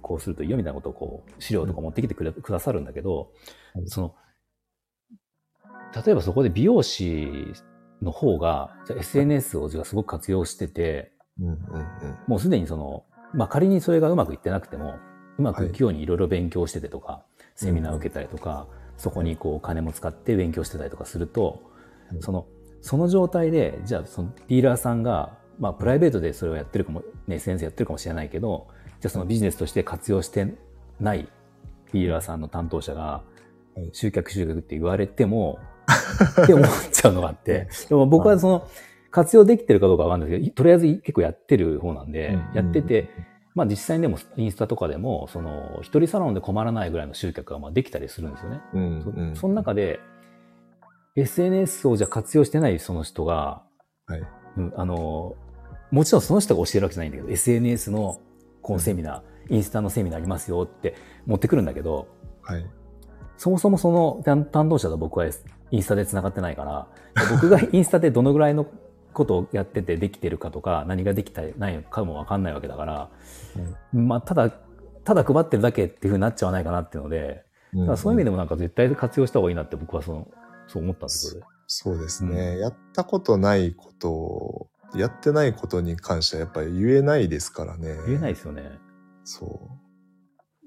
[0.00, 3.32] こうするといいよみたいなことをこう、資料とか持ってきてくれ、くださるんだけど、
[3.74, 3.86] はい。
[3.86, 4.14] その、
[6.04, 7.52] 例えばそこで美容師
[8.02, 11.58] の方が、SNS をすごく活用してて、うんうんうん。
[12.26, 14.98] もうすでにその、まあ仮にそれがうまくいってなくても、
[15.38, 15.70] うまくい。
[15.70, 18.66] くようにいろいろ勉強しててとか、セミナー受けたりとか、
[18.96, 21.62] そこにこうお金も使って勉強してたりとかすると、
[22.10, 22.22] はい。
[22.22, 22.46] その、
[22.84, 28.68] その状態で、じゃあそのディーラーさんが、まあプライベートでそれをやってるかも、ね、先生やってるかもしれないけど、
[29.00, 30.54] じゃあそのビジネスとして活用して
[31.00, 31.28] ない
[31.92, 33.22] ディーラーさんの担当者が
[33.76, 35.58] はい、集客集客って言われても、
[36.42, 38.68] って思っちゃうのがあって、でも僕はその、
[39.10, 43.10] 活用できてるかどうかわかんないですけど、とりあえず結構やってる方なんで、やってて、
[43.54, 48.60] まあ実際にでもインスタとかでも、その、一人サロンで困らないぐらいの集客がまあできたりするんですよね。
[48.74, 48.80] うん。
[48.80, 49.34] うん。
[49.34, 50.00] そその中で、
[51.16, 53.62] SNS をじゃあ活用してないその人が、
[54.06, 54.22] はい。
[54.56, 55.36] うんあの、
[55.90, 58.20] もちろんその人が教えるわけじゃないんだけど、SNS の
[58.62, 60.96] このセミナー、インスタのセミナーありますよって
[61.26, 62.08] 持ってくるんだけど、
[62.42, 62.66] はい。
[63.36, 65.26] そもそもその担担当者と僕は
[65.70, 66.88] インスタで繋がってないから、
[67.30, 68.66] 僕が インスタでどのぐらいの
[69.12, 73.10] ことをやっててできてるかとか、何ができたないかもわかんないわけだから、
[73.92, 74.50] まあ、ただ、
[75.04, 77.80] ただ配ってるだけっていうふうになっちゃわないかなっていうので、うん。
[77.80, 80.28] だからそういう意味でもなんか絶対活用した方がいいなって僕はその、
[80.74, 81.40] そう思ったんです。
[81.66, 87.96] そうですね、やったことないことをやってないことに関してはやっぱり言えないですからね。
[88.06, 88.78] 言えないですよね。
[89.24, 89.70] そ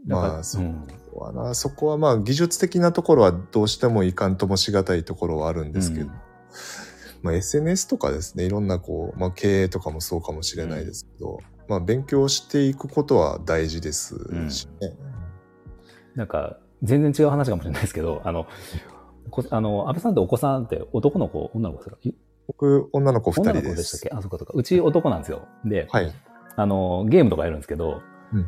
[0.05, 0.09] う。
[0.09, 0.87] まあそううん。
[1.13, 6.11] はなそこはまあ技術的なところはどうしてもいかんともしがたいところはあるんですけど、うん。
[7.23, 14.15] まあ、SNS とかですねいろんなこう、まあ、経営とかもそうかもしれないですけど、まあ、勉強していくことは大事です
[14.49, 14.95] しね。
[16.15, 18.49] なんか、全然違う話かもしれないですけど、あの、こ
[19.49, 21.97] あの、安倍さんってお子さんって男の子、女の子ですか？
[22.03, 22.13] い？
[22.47, 23.65] 僕女の子2女人です。
[23.67, 24.09] の子でしたっけ？
[24.15, 24.53] あ、そっかそっか。
[24.55, 25.47] うち男なんですよ。
[25.65, 26.13] で、はい。
[26.55, 28.01] あの、ゲームとかやるんですけど、
[28.33, 28.47] うんうん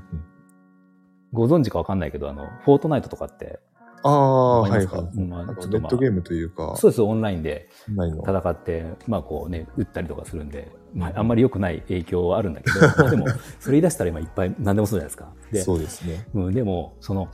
[1.31, 3.59] ご存知かわかんないけど、あの、フォートナイトとかって、
[4.01, 5.01] ああ、はいはい。
[5.15, 7.69] うんまあちょっとまあネットゲームというか、そうです、オンラインで。
[7.87, 13.27] 戦って、まあこうね、撃ったりとかするんで、まああんまり良くない影響はあるんだけど、まあでも、
[13.59, 15.31] それ言い出したら今いっぱい何でもそうじゃないですか。
[15.51, 16.25] で、そうですね。
[16.33, 17.27] うん、でも、その、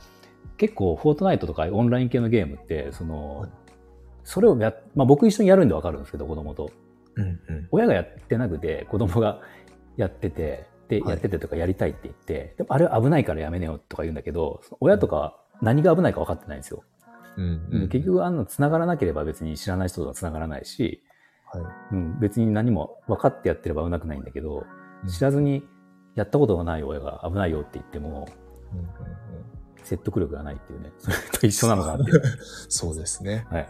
[0.56, 3.50] 結構、フォートナイトとかオンライン系のゲームって、その、はい
[4.26, 6.70] それをや、まあ僕一緒にやるんでわかるんですけど、子供と。
[7.14, 7.68] うんうん。
[7.70, 9.40] 親がやってなくて、子供が
[9.96, 16.82] やってて、で、はいやっててとかやりたいって言って、でもあれは危ないからやめねよとか言うんだけど、親とか何が危ないか分かってないんですよ。
[17.36, 21.04] うんうん、結局、あの、繋がらなければ別に知らない人とは繋がらないし、
[21.52, 24.64] はいうん、別に何も分かってやってれば危なくないんだけど、うん
[25.08, 25.62] 知らずに
[26.16, 28.26] やったことがない親が危ないよって言っても、
[28.72, 29.55] うんうんうん
[29.86, 32.22] 説得力がないっていうね、それと一緒なのかなっていう。
[32.68, 33.46] そうですね。
[33.50, 33.68] はい。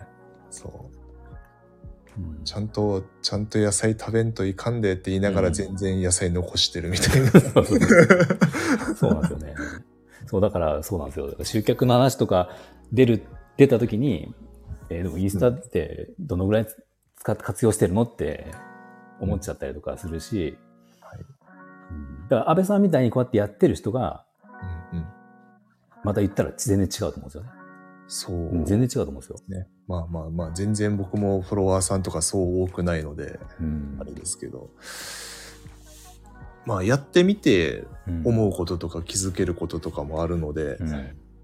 [0.51, 2.21] そう。
[2.21, 7.31] うんちゃんと、ちゃんと野菜食べんといかんでって言いながらうん全然野菜残してるみたいな。
[8.97, 9.55] そうなんですよね。
[10.27, 11.37] そう、だからそうなんですよ。
[11.43, 12.49] 集客の話とか
[12.93, 13.23] 出る、
[13.59, 14.35] 出た時に、
[14.89, 16.67] えーでもインスタってどのぐらい
[17.17, 18.47] 使って活用してるのって
[19.21, 20.57] 思っちゃったりとかするし、
[21.01, 24.26] はいうんだから安倍さんみたいにこうやってやってる人が、
[26.07, 27.51] また言ったら全然違うと思うんですよね。
[28.07, 29.37] そう、うん全然違うと思うんですよ。
[29.49, 29.67] ね。
[29.89, 34.71] まあまあまあ、全然僕もフォロワーさんとかそう多くないので、うんあれですけど。
[36.65, 40.91] まあ、やってみてうん思うこととか気づけることとかもあるので、うん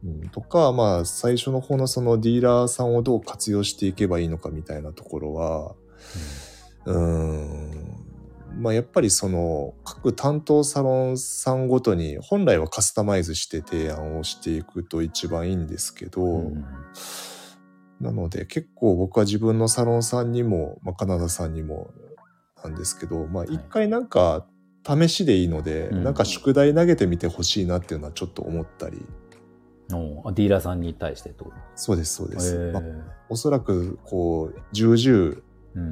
[0.05, 5.75] うんとか、まあ、最初の方のそのディーラーさんをどう活用していけばいいのかみたいなところは、
[6.87, 8.02] うーん、
[8.59, 16.65] まあ、やっぱりその、各担当サロンさんごとに、本来はカスタマイズして提案をしていくと一番いいんですけど、うん
[18.01, 21.93] なので結構僕は自分のサロンさんにも、まあ、カナダさんにも
[22.65, 24.45] なんですけど、まあ、い一回なんか
[24.85, 29.07] 試しでいいので、うんなんか宿題投げてみてほしいなっていうのはちょっと思ったり、
[29.93, 31.53] おあディーラーさんに対してと？
[31.77, 32.73] そうです、そうです。
[32.73, 32.83] まあ
[33.29, 35.43] おそらく、こう、重々、うん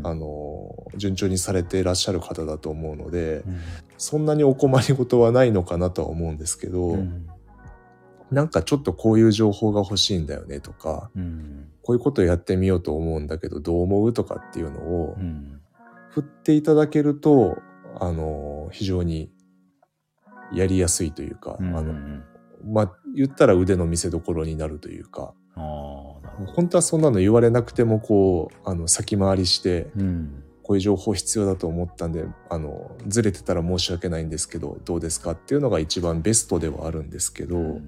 [0.03, 3.61] あの、順調にされていらっしゃる方だと思うので、うん。
[3.99, 7.27] そんなにお困りごとはないのかなとは思うんですけど、うん。
[8.31, 11.69] なんかちょっとこういう情報が欲しいんだよねとか、うん。
[11.83, 15.61] こういうことをやってみようと思うんだけど、どう思うとかっていうのをうん。
[16.11, 17.59] 振っていただけると、
[17.99, 19.33] あの、非常に
[20.53, 21.77] やりやすいというか、うん。
[21.77, 21.95] あの、
[22.65, 25.33] まあ、言ったら腕の見せ所になるというか、
[26.47, 30.45] 本当はそんなの言われなくても、こう、あの、先回りして、うん。
[30.63, 37.87] こういう情報必要だと思ったんで、あの、ずれてたら申し訳ないんですけど、どうですかっていうのが一番ベストではあるんですけど、うん。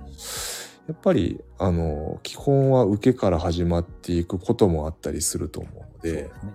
[0.88, 6.52] やっぱり、あの、基本は受けから始まっていくこともあったりすると思うので、そうですね。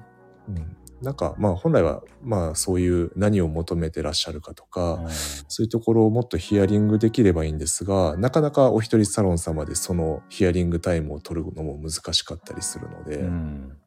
[0.49, 5.09] うんなんか、まあ本来は、まあそういう何を求めてらっしゃるかとか、うん。
[5.09, 13.77] そういうところをもっとヒアリングできればいいんですが、なかなかお一人サロン様でそのヒアリングタイムを取るのも難しかったりするので、うん。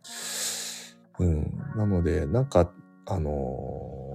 [1.18, 2.70] うん、なので、なんか、
[3.06, 4.11] あのー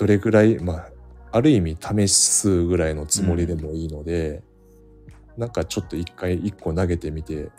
[0.00, 0.88] どれぐらい、まあ、
[1.32, 4.42] ある意味試すぐらいのつもりでもいいので、
[5.36, 7.50] なんかちょっと一回一個投げてみて、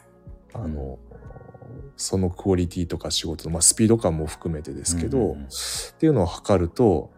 [0.51, 0.97] あの、
[1.97, 5.43] そのクオリティとか仕事の、まあ、スピード感も含めてですけど、うんうんうん。
[5.45, 5.47] っ
[5.99, 7.11] ていうのを測ると、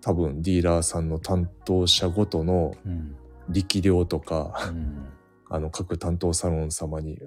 [0.00, 3.16] 多分ディーラーさんの担当者ごとのうん。
[3.48, 5.08] 力量とか、うん。
[5.50, 7.18] あの各担当サロン様に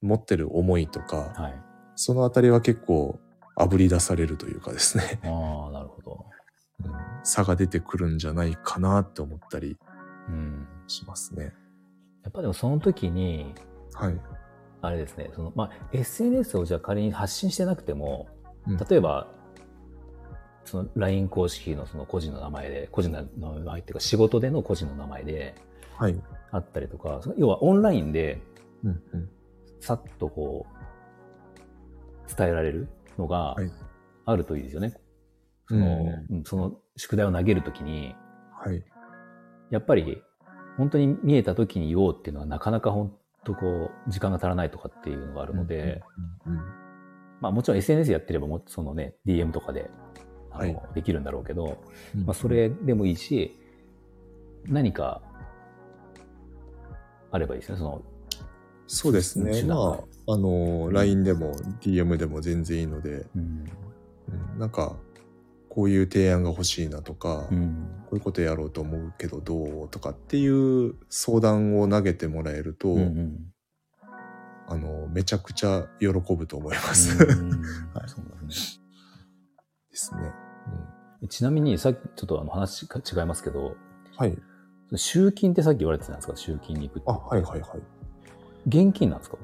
[0.00, 1.54] 持ってる思いとか、はい。
[1.94, 3.20] そのあたりは結構
[3.56, 6.26] 炙り出されるというかですね、ああなるほど。
[6.84, 6.92] うん。
[7.22, 9.76] 差が出てくるんじゃないかなって思ったり
[10.28, 10.66] うん。
[10.86, 11.52] しますね。
[12.22, 13.54] やっぱでもその時に
[13.92, 14.20] はい。
[14.80, 18.28] あれですねそのまあ SNS をじゃあ仮に発信してなくても
[18.66, 19.28] うん例えば
[20.64, 25.54] その LINE 公式のその個人の名前で個人の名前っていうか仕事での個人の名前で
[25.96, 26.22] はい。
[26.50, 28.40] あったりとか要はオンラインで
[28.84, 29.28] うんうん。
[29.80, 30.66] さっとこ
[32.26, 33.70] う伝えられるのが、はい
[34.28, 34.92] あるといいですよね。
[35.66, 38.14] その、うんその宿題を投げるときに、
[38.52, 38.84] はい。
[39.70, 40.22] やっぱり
[40.76, 46.02] 本当に見えたときに言おうっていうのはなかなか本当こう、時間が足らないとかっていうのがあるので、
[46.46, 46.60] うんうん
[47.40, 49.90] まあもちろん SNS やってればもそのね、DM とかで、
[50.50, 50.94] あの、はい。
[50.94, 51.78] できるんだろうけど、
[52.14, 53.56] うんまあそれでもいいし、
[54.66, 55.22] 何か
[57.30, 58.02] あればいいですね、その、
[58.86, 59.62] そうですね。
[59.64, 63.64] まあ、あの、LINE でも DM でも全然いいので、うん。
[64.54, 64.58] うん。
[64.58, 64.96] なんか、
[65.68, 67.86] こういう提案が欲しいなとか、うん。
[68.04, 73.36] こういうことやろうと思うけどどうとかっていう相談を投げてもらえると、うんうん
[74.70, 77.22] あの、めちゃくちゃ喜ぶと思います。
[77.24, 77.50] うん
[77.94, 78.80] はいそうです
[79.90, 80.22] ですね。
[80.22, 81.28] ね。
[81.28, 83.76] ちなみに、さっきちょっとあの話が違いますけど、
[84.16, 84.38] はい。
[84.94, 86.36] 集金ってさっき言われてたんですか？
[86.36, 87.80] 集金に行くってあ、はいはいはい。
[88.66, 89.38] 現金なんですか？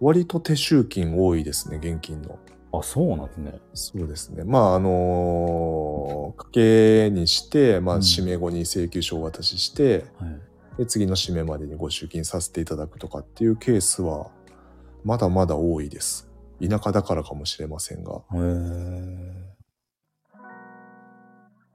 [0.00, 2.38] 割と手集金多いですね、現金の。
[2.72, 3.60] あ、そうなんですね。
[3.74, 4.44] そうですね。
[4.44, 10.40] まあ、あのー家計にして、まあ、うん締め後に請求書をお渡しして、はい。
[10.78, 14.30] で、次の締めまでにご集金させていただくとかっていうケースは、
[15.04, 16.30] まだまだ多いです。
[16.66, 18.22] 田舎だからかもしれませんが。
[18.32, 19.50] へー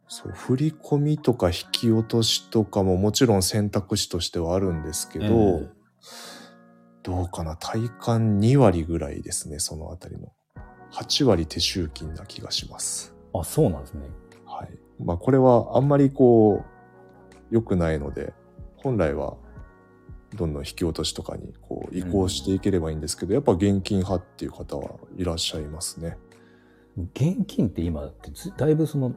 [0.08, 5.76] そう、振り込みとか引き落としとかももちろん選択肢としてはあるんですけど、ええ
[7.04, 10.34] どうかな体感2割ぐらいですね、そのあたりの。
[10.96, 13.14] 8割手集金な気がします。
[13.34, 14.10] あ、そうなんですね。
[14.46, 14.70] はい。
[15.04, 16.76] まあこれはあんまりこう、
[17.52, 18.34] 良くないので、
[18.78, 19.36] 本来は
[20.36, 26.18] どんどん引き落としとかにこう移行していければいいんですけど、やっぱ現金派っていう方はいらっしゃいますね。
[27.14, 29.14] 現金って今ってずだいぶその、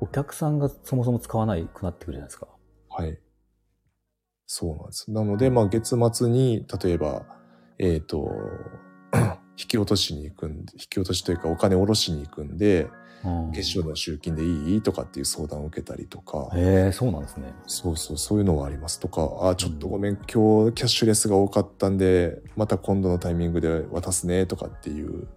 [0.00, 2.48] お客さんがそもそも使わないくなってくるじゃないですか。
[2.90, 3.18] はい。
[4.46, 5.10] そうなんです。
[5.10, 7.24] なので、まあ月末に、例えば、
[7.78, 8.30] えっ、と、
[9.60, 12.88] 引き落としに行くんで、引き落としというかお金下ろしに行くんで、
[13.24, 17.52] うん月賞の集金でいいとかっていう相談を受けたりとか、へえ、そうなんですね。
[17.66, 18.98] そうそう、そういうのはあります。
[18.98, 25.28] とか、あ、ちょっとごめん、今日キャッシュレスが多かったんで、また今度のタイミングで渡すね、とかっていう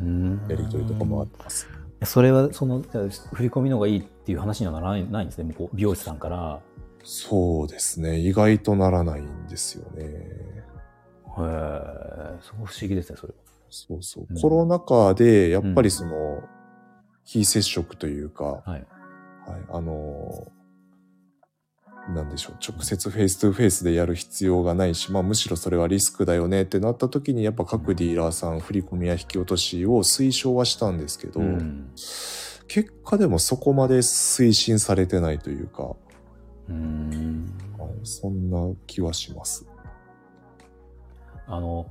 [0.00, 1.66] うんやりとりとかもあります。
[2.02, 5.44] それは、その、振り込みの方がいいっていう話にはならないないんですね。
[5.44, 6.60] 向こう美容師さんから。
[7.02, 8.18] そうですね。
[8.18, 10.04] 意外とならないんですよね。
[10.04, 10.62] へえ、
[12.42, 13.43] そう不思議ですね、それは。
[13.74, 14.26] そうそう。
[14.30, 16.42] うんコロナ禍で、やっぱりその、
[17.24, 18.70] 非接触というか、はい。
[18.70, 18.84] はい、
[19.70, 20.54] あのー
[22.12, 31.90] なんでしょう、直接 face to face でやる必要がないし、まあむしろそれはリスクだよねってなった時に、やっぱ各ディーラーさん、振り込みや引き落としを推奨はしたんですけど、うん。
[32.68, 35.96] 結果でもそこまで推進されてないというか、
[36.68, 37.54] うん。
[37.78, 39.66] はいそんな気はします。
[41.46, 41.86] あの、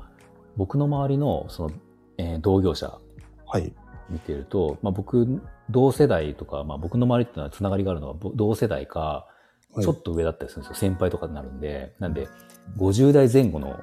[0.57, 1.71] 僕の周りの、その、
[2.17, 2.99] えー同業者
[3.45, 3.73] はい。
[4.09, 9.33] 見てると、まあ僕、同世代とか、まあ僕の周りっていうのはつながりがあるのは、ぼ同世代か、はい
[9.81, 10.89] ちょっと上だったりするんですよ。
[10.91, 11.95] 先輩とかになるんで。
[11.97, 12.27] なんで、
[12.77, 13.79] 50代前後の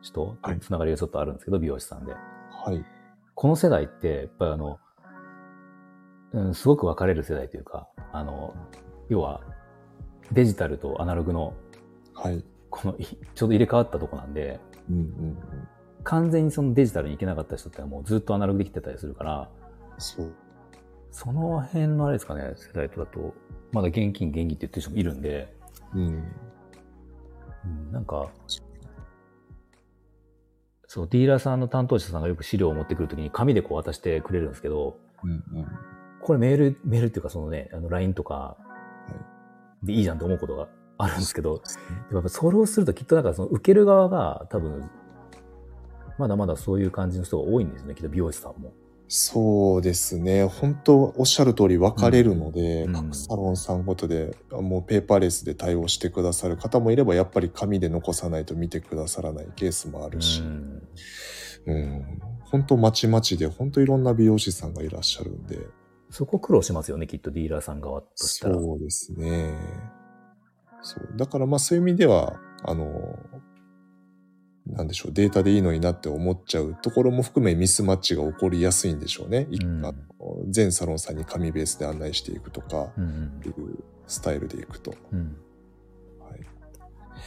[0.00, 2.12] 人つながりがちょっとあるんですけど、美容師さんで。
[2.12, 2.84] はい。
[3.34, 4.78] この世代って、やっぱりあの、
[6.34, 8.54] うん、すごく分かれる世代というか、あの、
[9.08, 9.40] 要は、
[10.30, 11.54] デジタルとアナログの、
[12.14, 12.44] はい。
[12.70, 15.67] この、いちょうど入れ替わったとこなんで、うんうんうん。
[16.08, 19.50] 完全にそのデジタルに行けなかった人ってのはもうずっとアナログできてたりするから、
[19.98, 20.32] そう。
[21.10, 23.34] その辺のあれですかね、世代とだと、
[23.72, 25.54] まだ現金現金って言ってる人もいるんで、
[25.94, 26.00] うん。
[26.00, 28.30] うん、なんか、
[30.86, 35.66] そう、ディーラーさんの担当者さんがよく資料を持ってくるときに紙でこう渡してくれるんですけど、うんうん。
[36.22, 38.56] これメール、メールっていうかそのね、あの LINE とか
[39.82, 41.60] でいいじゃんと思うことがあるんですけど、
[42.10, 44.90] やっぱそれをするときっとなんかその受ける側が多分、
[46.18, 48.72] まだまだそういう感じの人が多いんですね、きっと美容師さんも。
[49.10, 50.44] そうですね。
[50.44, 60.82] 本当おっしゃる通り分かれるので、うん各サロンさんごとで、もうペーパーレスで対応してくださる方もいれば、やっぱり紙で残さないと見てくださらないケースもあるし、うん
[61.66, 62.20] うん。
[62.50, 65.58] 本当まちまちで、本当いろんな美容師さんがいらっしゃるんで、
[66.10, 68.58] そこ苦労しますよね、きっとディーラーさん側としたら。
[68.58, 69.54] そうですね。
[70.82, 71.16] そう。
[71.16, 73.18] だからまあそういう意味では、あの、
[74.68, 79.46] なんでしょう、データでいいのになって思っちゃうところも含めミスマッチが起こりやすいんでしょうね。
[79.50, 79.82] 一うん
[80.48, 84.94] 全サロンさんに紙ベースで案内していくとか、うんいうスタイルでいくと。
[85.12, 85.36] うんうん。
[86.28, 86.40] はい、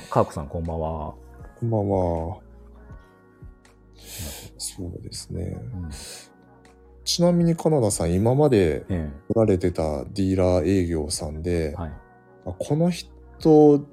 [0.10, 1.14] カークさんこんばんは。
[1.60, 2.40] こんばんは。
[4.58, 5.58] そうですね。
[5.74, 5.90] うん
[7.04, 11.92] ちなみにカナダさん、今までえ来られてたディーラー営業さんで、えはい。
[12.46, 13.86] あこの人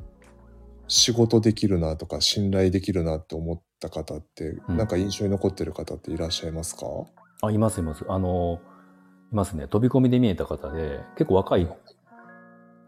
[0.89, 6.87] 仕事できるなとか信頼できるなって思った方って、うんなんか印象に残ってる方っていらっしゃいますか？
[7.43, 8.05] あ、いますいます。
[8.09, 8.61] あの、
[9.33, 9.69] いますね。
[9.69, 11.69] 飛び込みで見えた方で、結構若い、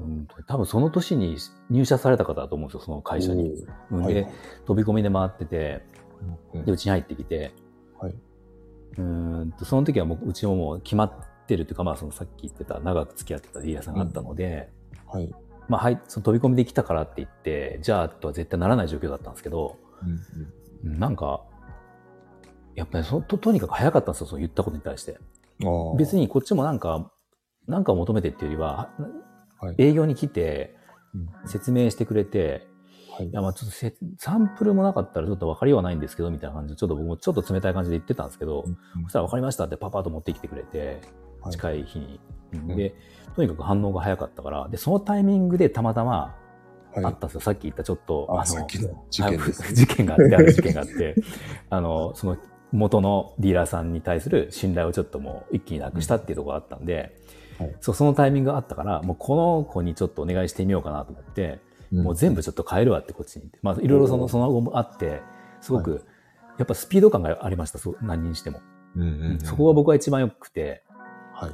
[0.01, 1.37] うん、多分その年に
[1.69, 3.53] 入社された方だと思うんですよ、その会社に。
[3.91, 4.33] うんで、はいはい
[4.67, 5.85] 飛び込みで回ってて、
[6.55, 7.53] うんで、うちに入ってきて、
[7.99, 8.13] はい。
[8.13, 14.71] うーんと、その時はもう、うちももう決まってるというか、まあ、そのさっき言ってた、長く付き合ってたディーラーさんがあったので、
[15.07, 15.31] はい。
[15.71, 19.79] まあ、はい、その飛び込みで来たからって言って、じゃあとは絶対ならない状況だったんですけど、
[20.85, 20.99] うんうん。
[20.99, 21.45] なんか、
[22.75, 25.21] やっぱりそと、とにかく早かったんですよ、その言ったことに対して。
[25.63, 27.13] うん、別にこっちもなんか、
[27.69, 28.91] なんかを求めてっていうよりは、
[29.61, 29.77] はい。
[29.79, 30.75] 営業に来て、
[31.15, 31.49] うん。
[31.49, 32.67] 説明してくれて、
[33.17, 33.29] はい。
[33.29, 42.21] いや、まあちょっとせサンプルもなかったらちょっと分かりようはないんですけど、みたいな感じで、ちょっと僕もちょっと冷たい感じで言ってたんですけど、うんそしたら分かりましたってパパッと持ってきてくれて、はい近い日に。
[42.57, 42.77] ん。
[42.77, 42.95] で、
[43.35, 46.37] とにかく反応が早かったから、で、そのタイミングでたまたま
[46.95, 47.05] はい。
[47.05, 47.41] あったんですよ。
[47.41, 49.39] さっき言ったちょっと、あさっきの事件ね。
[49.39, 51.15] はい 事件があって、ある事件があって、
[51.71, 52.37] あの、その
[52.73, 57.17] 元のディーラーさんに対する信頼をちょっともう一気になくしたっていうところがあったんで、
[57.59, 57.77] はい。
[57.81, 61.61] そう、そのタイミングがあったから、もうこの子にちょっとお願いしてみようかなと思って、
[61.93, 62.03] うん。
[62.05, 63.51] もう全部ちょっと変えるわってこっちに。
[63.63, 65.21] まあ、いろいろその、その後もあって、
[65.61, 66.05] すごく、
[66.59, 68.61] やっぱスピード感がありました、そう何にしても。
[68.97, 69.09] うんうん。
[69.09, 70.83] うんそこが僕は一番良くて、
[71.41, 71.53] はい。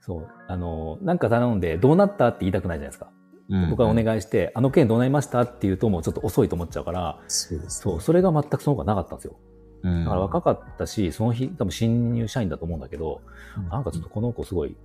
[0.00, 3.10] そう、あの、なんか頼んで、どうなったって言いたくないじゃないですか。
[3.50, 9.36] うん僕はお願いして、あの件どうなりましたって言うともうちょっと遅いと思っちゃうから、そうです、それが全くその子はなかったんですよ。
[9.82, 10.04] うん。
[10.04, 13.22] だから若かったし、その日多分新入社員だと思うんだけど、
[13.70, 14.76] なんかちょっとこの子すごい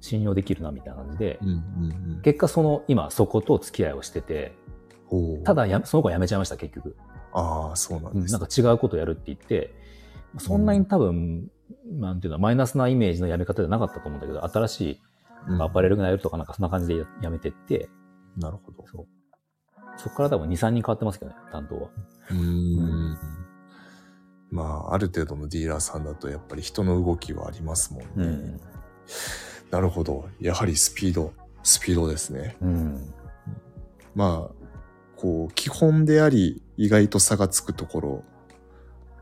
[0.00, 2.22] 信用できるなみたいな感じで、うんうんうん。
[2.22, 4.52] 結果その今そこと付き合いをしてて、
[5.44, 6.94] ただやその子は辞めちゃいました結局。
[7.32, 8.34] ああ、そうなんです。
[8.34, 9.74] うんなんか違うことやるって言って、
[10.38, 11.50] そんなに多分、
[11.84, 15.00] なんていうの、マイナスなイメージの辞め方じゃなかったと思うんだけど、新しい
[15.46, 17.88] うんアパレルがやるとかなんかそんな感じで辞めてって、
[18.36, 18.84] なるほど。
[18.86, 19.06] そう。
[19.96, 21.90] そこから多分2、3人変わってますけどね、担当は。
[22.30, 23.18] うーん。
[24.50, 28.08] まあ、ある程度のディーラーさんだと、やっぱり人の動きはありますもんね。
[28.16, 28.60] うん。
[29.70, 30.28] なるほど。
[30.40, 32.56] やはりスピード、スピードですね。
[32.60, 33.14] うん。
[34.14, 34.54] まあ、
[35.16, 38.24] こう、基本であり、意外と差がつくところ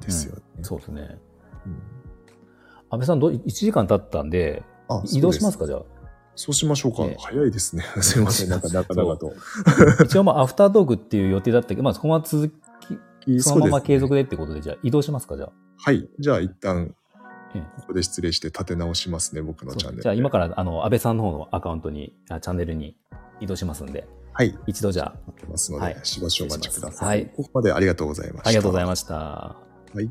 [0.01, 0.43] ですよね。
[0.63, 1.19] そうですね。
[1.67, 1.96] うん
[2.91, 5.83] 安倍さんどう、1時間経ったんで、あ移動しますか、じゃあ。
[6.37, 7.07] そうしましょうか。
[7.07, 7.83] ね早いですね。
[8.01, 8.51] すいません。
[8.51, 9.33] なんか、なかなかと。
[10.05, 12.53] 一応まあ、アフタートークっていう予定だったけど、まあ、そこは続
[13.25, 14.23] き、そのまま継続で。
[14.23, 15.53] でってことで、じゃあ移動しますか、じゃあ。
[15.79, 16.09] はい。
[16.19, 16.95] じゃあ、一旦、
[17.55, 20.03] ええここで失礼して立て直しますね、僕のチャンネル。
[20.03, 22.97] じゃあ今から、あの、安倍さんの方のアカウントに、あチャンネルに
[23.41, 24.55] 移動しますんで、はい。
[24.67, 25.15] 一度じゃあ、
[25.49, 27.09] ますので、はいしばしお待ちください。
[27.09, 28.49] はいここまでありがとうございました。
[28.49, 29.57] ありがとうございまました。
[29.91, 29.97] す。
[29.97, 30.11] はい。